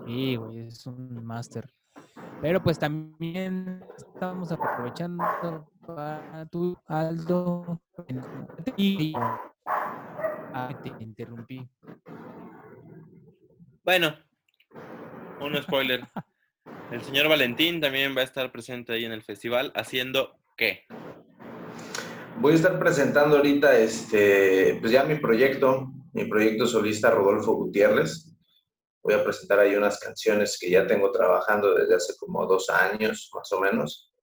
Sí, 0.06 0.36
güey, 0.36 0.60
es 0.68 0.86
un 0.86 1.26
máster. 1.26 1.70
Pero 2.42 2.62
pues 2.62 2.78
también 2.78 3.86
estamos 3.98 4.52
aprovechando 4.52 5.24
para 5.86 6.46
tu 6.48 6.78
Aldo. 6.88 7.80
Y 8.76 9.14
ah, 9.66 10.70
te 10.82 10.92
interrumpí. 11.00 11.68
Bueno, 13.84 14.14
un 15.42 15.56
spoiler. 15.62 16.06
El 16.92 17.02
señor 17.02 17.28
Valentín 17.28 17.82
también 17.82 18.16
va 18.16 18.22
a 18.22 18.26
estar 18.26 18.52
presente 18.52 18.94
ahí 18.94 19.06
en 19.06 19.12
el 19.12 19.24
festival 19.24 19.72
haciendo 19.76 20.38
qué? 20.58 20.86
Voy 22.40 22.54
a 22.54 22.56
estar 22.56 22.78
presentando 22.78 23.38
ahorita 23.38 23.78
este, 23.80 24.78
pues 24.80 24.92
ya 24.92 25.04
mi 25.04 25.16
proyecto, 25.16 25.92
mi 26.14 26.26
proyecto 26.26 26.68
solista 26.68 27.10
Rodolfo 27.10 27.54
Gutiérrez. 27.54 28.30
Voy 29.02 29.16
a 29.16 29.24
presentar 29.24 29.60
ahí 29.60 29.76
unas 29.76 30.00
canciones 30.00 30.58
que 30.60 30.70
ya 30.70 30.86
tengo 30.86 31.12
trabajando 31.12 31.74
desde 31.74 31.96
hace 31.96 32.14
como 32.18 32.46
dos 32.46 32.70
años, 32.70 33.30
más 33.34 33.52
o 33.52 33.60
menos. 33.60 34.14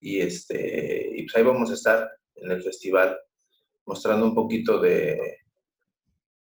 Y, 0.00 0.20
este, 0.20 1.10
y 1.14 1.22
pues 1.22 1.36
ahí 1.36 1.42
vamos 1.42 1.70
a 1.70 1.74
estar 1.74 2.10
en 2.36 2.50
el 2.50 2.62
festival, 2.62 3.18
mostrando 3.84 4.26
un 4.26 4.34
poquito 4.34 4.78
de, 4.80 5.38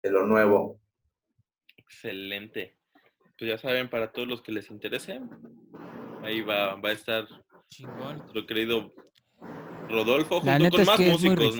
de 0.03 0.09
lo 0.09 0.25
nuevo. 0.25 0.79
Excelente. 1.77 2.74
Pues 3.37 3.49
ya 3.51 3.57
saben, 3.57 3.89
para 3.89 4.11
todos 4.11 4.27
los 4.27 4.41
que 4.41 4.51
les 4.51 4.69
interese, 4.71 5.19
ahí 6.23 6.41
va, 6.41 6.75
va 6.75 6.89
a 6.89 6.93
estar 6.93 7.27
Chingón. 7.69 8.17
nuestro 8.19 8.45
querido 8.45 8.93
Rodolfo 9.89 10.35
La 10.41 10.53
junto 10.53 10.63
neta 10.63 10.71
con 10.71 10.81
es 10.81 10.87
más 10.87 10.97
que 10.97 11.03
es 11.11 11.21
muy 11.21 11.29
músicos. 11.35 11.55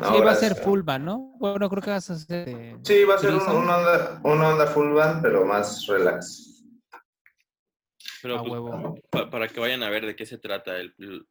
No, 0.00 0.14
sí, 0.14 0.20
va 0.20 0.30
a 0.30 0.34
ser 0.34 0.56
full 0.56 0.80
band, 0.80 1.04
¿no? 1.04 1.18
Bueno, 1.38 1.68
creo 1.68 1.82
que 1.82 1.90
vas 1.90 2.10
a 2.10 2.14
hacer. 2.14 2.48
eh, 2.48 2.78
Sí, 2.82 3.04
va 3.04 3.14
a 3.14 3.18
ser 3.18 3.34
una 3.34 3.52
onda, 3.52 4.20
una 4.24 4.48
onda 4.48 4.66
full 4.66 4.92
band, 4.92 5.22
pero 5.22 5.44
más 5.44 5.86
relax. 5.86 6.64
Pero 8.22 8.38
A 8.38 8.42
pues, 9.10 9.26
para 9.30 9.48
que 9.48 9.60
vayan 9.60 9.82
a 9.82 9.90
ver 9.90 10.06
de 10.06 10.16
qué 10.16 10.24
se 10.24 10.38
trata. 10.38 10.76
El, 10.78 10.94
el- 10.98 11.26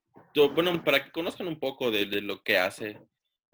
bueno, 0.54 0.82
para 0.84 1.04
que 1.04 1.12
conozcan 1.12 1.48
un 1.48 1.60
poco 1.60 1.90
de, 1.92 2.06
de 2.06 2.22
lo 2.22 2.42
que 2.44 2.58
hace 2.58 3.02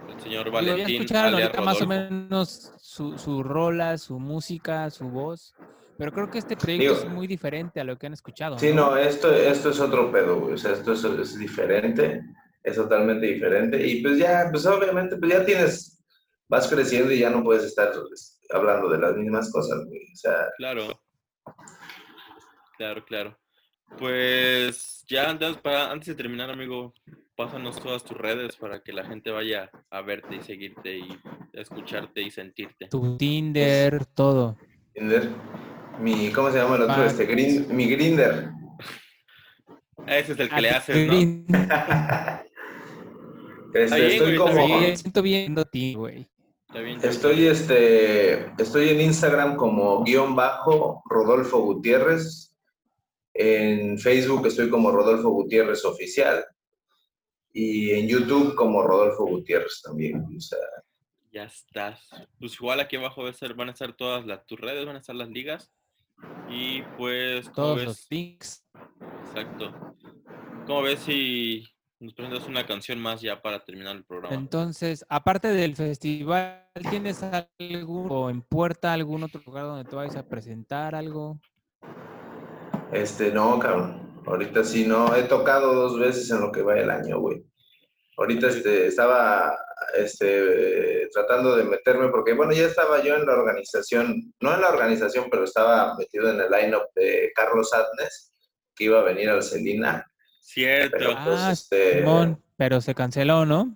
el 0.07 0.19
señor 0.21 0.51
Valentín. 0.51 0.95
escucharon 1.01 1.33
alias 1.35 1.47
ahorita 1.49 1.61
más 1.61 1.81
o 1.81 1.87
menos 1.87 2.73
su, 2.79 3.17
su 3.17 3.43
rola, 3.43 3.97
su 3.97 4.19
música, 4.19 4.89
su 4.89 5.09
voz. 5.09 5.55
Pero 5.97 6.11
creo 6.11 6.29
que 6.29 6.37
este 6.37 6.55
proyecto 6.55 6.93
Digo- 6.93 7.07
es 7.07 7.09
muy 7.09 7.25
diferente 7.25 7.79
a 7.79 7.83
lo 7.83 7.97
que 7.97 8.05
han 8.05 8.13
escuchado. 8.13 8.59
Sí, 8.59 8.71
no, 8.73 8.95
esto, 8.95 9.33
esto 9.33 9.71
es 9.71 9.79
otro 9.79 10.11
pedo, 10.11 10.39
güey. 10.39 10.53
O 10.53 10.57
sea, 10.57 10.73
esto 10.73 10.93
es, 10.93 11.03
es 11.03 11.39
diferente, 11.39 12.21
es 12.63 12.75
totalmente 12.75 13.25
diferente. 13.25 13.85
Y 13.87 14.03
pues 14.03 14.19
ya, 14.19 14.47
pues 14.51 14.65
obviamente, 14.67 15.17
pues 15.17 15.31
ya 15.31 15.43
tienes, 15.43 16.03
vas 16.47 16.67
creciendo 16.67 17.11
y 17.11 17.19
ya 17.19 17.31
no 17.31 17.43
puedes 17.43 17.63
estar 17.63 17.91
pues, 17.93 18.39
hablando 18.53 18.89
de 18.89 18.99
las 18.99 19.15
mismas 19.15 19.51
cosas, 19.51 19.83
güey. 19.87 20.03
O 20.13 20.15
sea, 20.15 20.35
Claro. 20.57 21.01
Claro, 22.77 23.03
claro. 23.03 23.37
Pues 23.97 25.03
ya 25.07 25.31
antes, 25.31 25.57
para, 25.57 25.91
antes 25.91 26.09
de 26.09 26.15
terminar, 26.15 26.51
amigo, 26.51 26.93
pásanos 27.37 27.79
todas 27.81 28.03
tus 28.03 28.17
redes 28.17 28.57
para 28.57 28.81
que 28.81 28.91
la 28.91 29.05
gente 29.05 29.29
vaya 29.29 29.69
a 29.91 30.01
verte 30.01 30.35
y 30.37 30.41
seguirte 30.41 30.97
y 30.97 31.07
escucharte 31.53 32.21
y 32.21 32.31
sentirte. 32.31 32.87
Tu 32.87 33.15
Tinder, 33.15 34.05
todo. 34.07 34.57
Tinder, 34.93 35.29
mi, 36.01 36.31
¿cómo 36.31 36.49
se 36.51 36.57
llama 36.57 36.75
el 36.77 36.81
otro? 36.81 36.95
Ah, 36.97 37.05
Este, 37.05 37.27
mi 37.71 37.87
Grinder. 37.87 38.49
Ese 40.07 40.33
es 40.33 40.39
el 40.39 40.49
que 40.49 40.55
Ah, 40.55 40.61
le 40.61 40.69
haces, 40.71 40.97
¿no? 40.97 41.13
Green. 41.13 41.45
Este, 43.73 43.95
bien, 43.95 44.11
estoy 44.11 44.37
güey, 44.37 44.55
como, 44.55 44.79
Sí, 44.79 44.97
siento 44.97 45.21
viendo 45.21 45.61
a 45.61 45.65
ti, 45.65 45.93
güey. 45.93 46.27
Bien. 46.73 46.99
estoy 47.03 47.45
este, 47.45 48.45
estoy 48.59 48.89
en 48.89 49.01
Instagram 49.01 49.55
como 49.55 50.03
guion 50.03 50.35
bajo 50.35 51.03
Rodolfo 51.07 51.59
Gutiérrez. 51.59 52.55
En 53.35 53.99
Facebook 53.99 54.47
estoy 54.47 54.69
como 54.71 54.89
Rodolfo 54.91 55.29
Gutiérrez 55.29 55.85
Oficial. 55.85 56.43
Y 57.53 57.91
en 57.91 58.07
YouTube 58.07 58.55
como 58.55 58.83
Rodolfo 58.83 59.25
Gutiérrez 59.25 59.81
también. 59.83 60.25
O 60.35 60.39
sea, 60.39 60.59
Ya 61.31 61.43
estás. 61.43 62.07
Pues 62.39 62.53
igual 62.55 62.79
aquí 62.79 62.95
abajo 62.95 63.21
va 63.23 63.29
a 63.29 63.31
estar- 63.31 63.53
van 63.55 63.69
a 63.69 63.71
estar 63.71 63.93
todas 63.93 64.25
las, 64.25 64.45
tus 64.45 64.59
redes, 64.59 64.85
van 64.85 64.95
a 64.95 64.99
estar 64.99 65.15
las 65.15 65.29
ligas. 65.29 65.71
Y 66.49 66.81
pues, 66.97 67.45
¿cómo 67.49 67.55
Todos 67.67 67.75
ves? 67.77 67.85
los 67.85 68.07
links. 68.09 68.65
Exacto. 69.27 69.95
¿Cómo 70.65 70.81
ves 70.81 70.99
si 71.01 71.63
nos 71.99 72.13
presentas 72.13 72.47
una 72.47 72.65
canción 72.65 72.99
más 72.99 73.21
ya 73.21 73.41
para 73.41 73.63
terminar 73.63 73.95
el 73.95 74.03
programa? 74.03 74.35
Entonces, 74.35 75.05
aparte 75.09 75.49
del 75.49 75.75
festival, 75.75 76.65
¿tienes 76.89 77.21
algún 77.23 78.07
o 78.09 78.29
en 78.29 78.41
puerta 78.41 78.93
algún 78.93 79.23
otro 79.23 79.41
lugar 79.45 79.65
donde 79.65 79.87
te 79.87 79.95
vayas 79.95 80.15
a 80.15 80.27
presentar 80.27 80.95
algo? 80.95 81.39
Este, 82.91 83.31
no, 83.31 83.59
cabrón. 83.59 84.06
Ahorita 84.27 84.63
sí, 84.63 84.85
no. 84.85 85.15
He 85.15 85.23
tocado 85.23 85.73
dos 85.73 85.97
veces 85.97 86.29
en 86.31 86.41
lo 86.41 86.51
que 86.51 86.61
va 86.61 86.77
el 86.77 86.89
año, 86.89 87.19
güey. 87.19 87.43
Ahorita 88.17 88.47
este, 88.47 88.87
estaba 88.87 89.57
este, 89.95 91.07
tratando 91.13 91.55
de 91.55 91.63
meterme 91.63 92.09
porque, 92.09 92.33
bueno, 92.33 92.51
ya 92.51 92.65
estaba 92.65 93.01
yo 93.03 93.15
en 93.15 93.25
la 93.25 93.33
organización, 93.33 94.33
no 94.41 94.53
en 94.53 94.61
la 94.61 94.69
organización, 94.69 95.27
pero 95.29 95.43
estaba 95.43 95.95
metido 95.97 96.29
en 96.29 96.41
el 96.41 96.49
line-up 96.51 96.87
de 96.95 97.31
Carlos 97.35 97.71
Adnes, 97.73 98.33
que 98.75 98.85
iba 98.85 98.99
a 98.99 99.03
venir 99.03 99.29
al 99.29 99.43
Celina. 99.43 100.05
Cierto. 100.41 100.97
Pero- 100.97 101.09
pues, 101.23 101.39
ah, 101.39 101.51
este- 101.51 101.99
Simón, 101.99 102.43
pero 102.57 102.81
se 102.81 102.95
canceló, 102.95 103.45
¿no? 103.45 103.73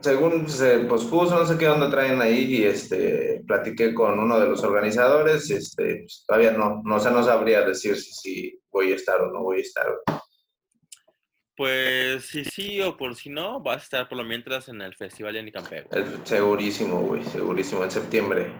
Según 0.00 0.48
se 0.48 0.78
pospuso, 0.80 1.36
no 1.36 1.44
sé 1.44 1.58
qué 1.58 1.68
onda 1.68 1.90
traen 1.90 2.22
ahí, 2.22 2.44
y 2.54 2.64
este, 2.64 3.42
platiqué 3.46 3.92
con 3.92 4.18
uno 4.18 4.38
de 4.38 4.48
los 4.48 4.62
organizadores, 4.62 5.50
este, 5.50 5.96
pues, 6.02 6.24
todavía 6.26 6.52
no, 6.52 6.80
no, 6.84 6.96
o 6.96 7.00
sea, 7.00 7.10
no 7.10 7.24
sabría 7.24 7.62
decir 7.62 7.96
si, 7.96 8.12
si 8.12 8.59
voy 8.70 8.92
a 8.92 8.96
estar 8.96 9.20
o 9.20 9.30
no 9.30 9.42
voy 9.42 9.58
a 9.58 9.62
estar. 9.62 9.86
Pues 11.56 12.24
si 12.26 12.44
sí 12.44 12.80
o 12.80 12.96
por 12.96 13.14
si 13.16 13.28
no, 13.28 13.60
vas 13.60 13.76
a 13.76 13.82
estar 13.84 14.08
por 14.08 14.16
lo 14.16 14.24
mientras 14.24 14.68
en 14.68 14.80
el 14.80 14.94
Festival 14.96 15.34
de 15.34 15.40
Anicampeo. 15.40 15.84
El- 15.90 16.26
segurísimo, 16.26 17.00
güey, 17.00 17.22
segurísimo, 17.24 17.84
en 17.84 17.90
septiembre. 17.90 18.52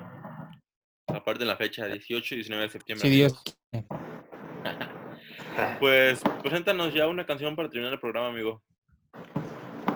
Aparte 1.07 1.41
de 1.41 1.47
la 1.47 1.57
fecha 1.57 1.87
18 1.87 2.35
y 2.35 2.39
19 2.39 2.65
de 2.65 2.71
septiembre. 2.71 3.09
Si 3.09 3.15
Dios. 3.15 3.43
Pues 5.79 6.21
preséntanos 6.43 6.95
ya 6.95 7.07
una 7.07 7.27
canción 7.27 7.55
para 7.57 7.69
terminar 7.69 7.93
el 7.93 8.01
programa, 8.01 8.29
amigo. 8.29 8.63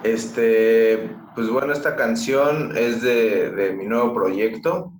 Este, 0.03 1.09
pues 1.35 1.49
bueno, 1.49 1.73
esta 1.73 1.97
canción 1.97 2.77
es 2.77 3.01
de, 3.03 3.51
de 3.51 3.73
mi 3.73 3.87
nuevo 3.87 4.13
proyecto. 4.13 4.93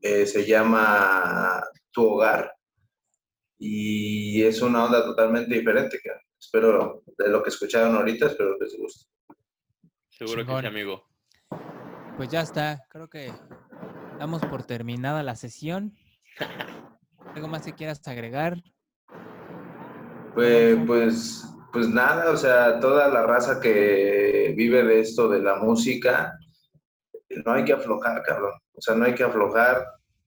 Eh, 0.00 0.24
se 0.26 0.46
llama 0.46 1.62
Tu 1.92 2.02
Hogar. 2.06 2.53
Y 3.58 4.42
es 4.42 4.60
una 4.62 4.84
onda 4.84 5.04
totalmente 5.04 5.54
diferente. 5.54 5.98
Que 6.02 6.10
espero, 6.38 7.02
de 7.18 7.28
lo 7.28 7.42
que 7.42 7.50
escucharon 7.50 7.94
ahorita, 7.96 8.26
espero 8.26 8.56
que 8.58 8.64
les 8.64 8.78
guste. 8.78 9.06
Seguro 10.10 10.42
que 10.42 10.46
Chingón. 10.46 10.60
sí, 10.62 10.66
amigo. 10.66 11.08
Pues 12.16 12.28
ya 12.28 12.42
está, 12.42 12.84
creo 12.88 13.08
que 13.08 13.32
damos 14.18 14.44
por 14.46 14.64
terminada 14.64 15.22
la 15.22 15.34
sesión. 15.34 15.96
¿Algo 17.34 17.48
más 17.48 17.62
que 17.64 17.74
quieras 17.74 18.06
agregar? 18.06 18.62
Pues, 20.34 20.78
pues, 20.86 21.44
pues 21.72 21.88
nada, 21.88 22.30
o 22.30 22.36
sea, 22.36 22.78
toda 22.78 23.08
la 23.08 23.22
raza 23.22 23.60
que 23.60 24.54
vive 24.56 24.84
de 24.84 25.00
esto, 25.00 25.28
de 25.28 25.40
la 25.40 25.56
música, 25.56 26.38
no 27.44 27.52
hay 27.52 27.64
que 27.64 27.72
aflojar, 27.72 28.22
cabrón. 28.22 28.52
O 28.72 28.80
sea, 28.80 28.94
no 28.94 29.04
hay 29.04 29.14
que 29.14 29.24
aflojar. 29.24 29.84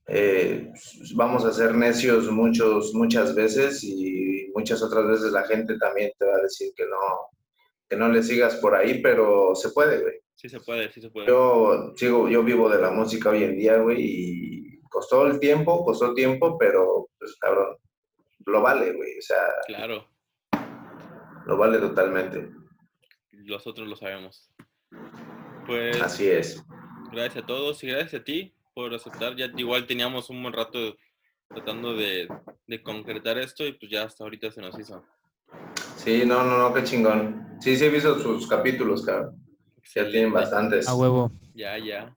Eh, 0.09 0.71
vamos 1.15 1.43
a 1.45 1.51
ser 1.51 1.75
necios 1.75 2.31
muchos, 2.31 2.93
muchas 2.93 3.35
veces 3.35 3.83
y 3.83 4.49
muchas 4.55 4.81
otras 4.81 5.05
veces 5.07 5.31
la 5.33 5.43
gente 5.43 5.77
también 5.77 6.11
te 6.17 6.25
va 6.25 6.35
a 6.35 6.41
decir 6.41 6.71
que 6.75 6.85
no, 6.85 6.97
que 7.89 7.97
no 7.97 8.07
le 8.09 8.23
sigas 8.23 8.55
por 8.57 8.73
ahí, 8.75 9.01
pero 9.01 9.53
se 9.55 9.69
puede, 9.71 10.01
güey. 10.01 10.13
Sí 10.35 10.47
se 10.49 10.59
puede, 10.61 10.91
sí 10.91 11.01
se 11.01 11.09
puede. 11.09 11.27
Yo 11.27 11.93
sigo, 11.95 12.29
yo 12.29 12.43
vivo 12.43 12.69
de 12.69 12.79
la 12.81 12.91
música 12.91 13.31
hoy 13.31 13.43
en 13.43 13.57
día, 13.57 13.77
güey, 13.79 13.97
y 13.99 14.79
costó 14.89 15.27
el 15.27 15.39
tiempo, 15.39 15.83
costó 15.83 16.13
tiempo, 16.13 16.57
pero 16.57 17.09
pues 17.19 17.35
cabrón, 17.39 17.75
lo 18.45 18.61
vale, 18.61 18.93
güey. 18.93 19.17
O 19.17 19.21
sea, 19.21 19.41
Claro, 19.65 20.07
lo 21.45 21.57
vale 21.57 21.79
totalmente. 21.79 22.49
nosotros 23.31 23.87
lo 23.87 23.95
sabemos. 23.95 24.49
Pues 25.65 26.01
Así 26.01 26.27
es. 26.29 26.63
gracias 27.11 27.43
a 27.43 27.47
todos 27.47 27.83
y 27.83 27.87
gracias 27.87 28.21
a 28.21 28.23
ti 28.23 28.53
por 28.77 28.93
aceptar. 28.93 29.35
Ya 29.35 29.49
igual 29.57 29.87
teníamos 29.87 30.29
un 30.29 30.43
buen 30.43 30.53
rato 30.53 30.95
tratando 31.47 31.95
de, 31.95 32.27
de 32.67 32.83
concretar 32.83 33.39
esto 33.39 33.65
y 33.65 33.71
pues 33.71 33.91
ya 33.91 34.03
hasta 34.03 34.23
ahorita 34.23 34.51
se 34.51 34.61
nos 34.61 34.77
hizo. 34.77 35.03
Sí, 35.95 36.21
no, 36.27 36.43
no, 36.43 36.59
no, 36.59 36.73
qué 36.75 36.83
chingón. 36.83 37.57
Sí, 37.59 37.75
sí 37.75 37.85
he 37.85 37.89
visto 37.89 38.19
sus 38.19 38.47
capítulos, 38.47 39.03
cabrón. 39.03 39.43
Ya 39.95 40.07
tienen 40.07 40.31
bastantes. 40.31 40.87
A 40.87 40.93
huevo. 40.93 41.31
Ya, 41.55 41.79
ya. 41.79 42.15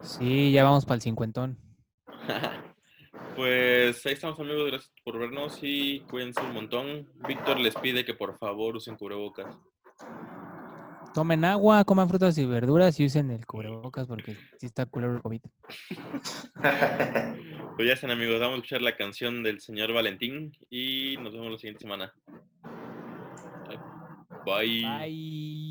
Sí, 0.00 0.50
ya 0.50 0.64
vamos 0.64 0.84
para 0.84 0.96
el 0.96 1.02
cincuentón. 1.02 1.56
Pues 3.36 4.04
ahí 4.04 4.12
estamos 4.12 4.38
amigos, 4.38 4.66
gracias 4.66 4.92
por 5.02 5.18
vernos 5.18 5.60
y 5.62 6.00
cuídense 6.10 6.42
un 6.42 6.52
montón. 6.52 7.08
Víctor 7.26 7.58
les 7.58 7.74
pide 7.74 8.04
que 8.04 8.12
por 8.12 8.36
favor 8.36 8.76
usen 8.76 8.96
cubrebocas. 8.96 9.56
Tomen 11.14 11.44
agua, 11.44 11.84
coman 11.84 12.08
frutas 12.08 12.38
y 12.38 12.46
verduras 12.46 12.98
y 13.00 13.06
usen 13.06 13.30
el 13.30 13.44
cubrebocas 13.44 14.06
porque 14.06 14.36
sí 14.58 14.66
está 14.66 14.86
culero 14.86 15.16
el 15.16 15.22
COVID. 15.22 15.40
Pues 17.76 17.88
ya 17.88 17.94
están 17.94 18.10
amigos, 18.10 18.38
vamos 18.38 18.56
a 18.56 18.56
escuchar 18.56 18.82
la 18.82 18.94
canción 18.94 19.42
del 19.42 19.62
señor 19.62 19.94
Valentín 19.94 20.52
y 20.68 21.16
nos 21.18 21.32
vemos 21.32 21.52
la 21.52 21.56
siguiente 21.56 21.80
semana. 21.80 22.12
Bye. 24.44 24.82
Bye. 24.82 25.69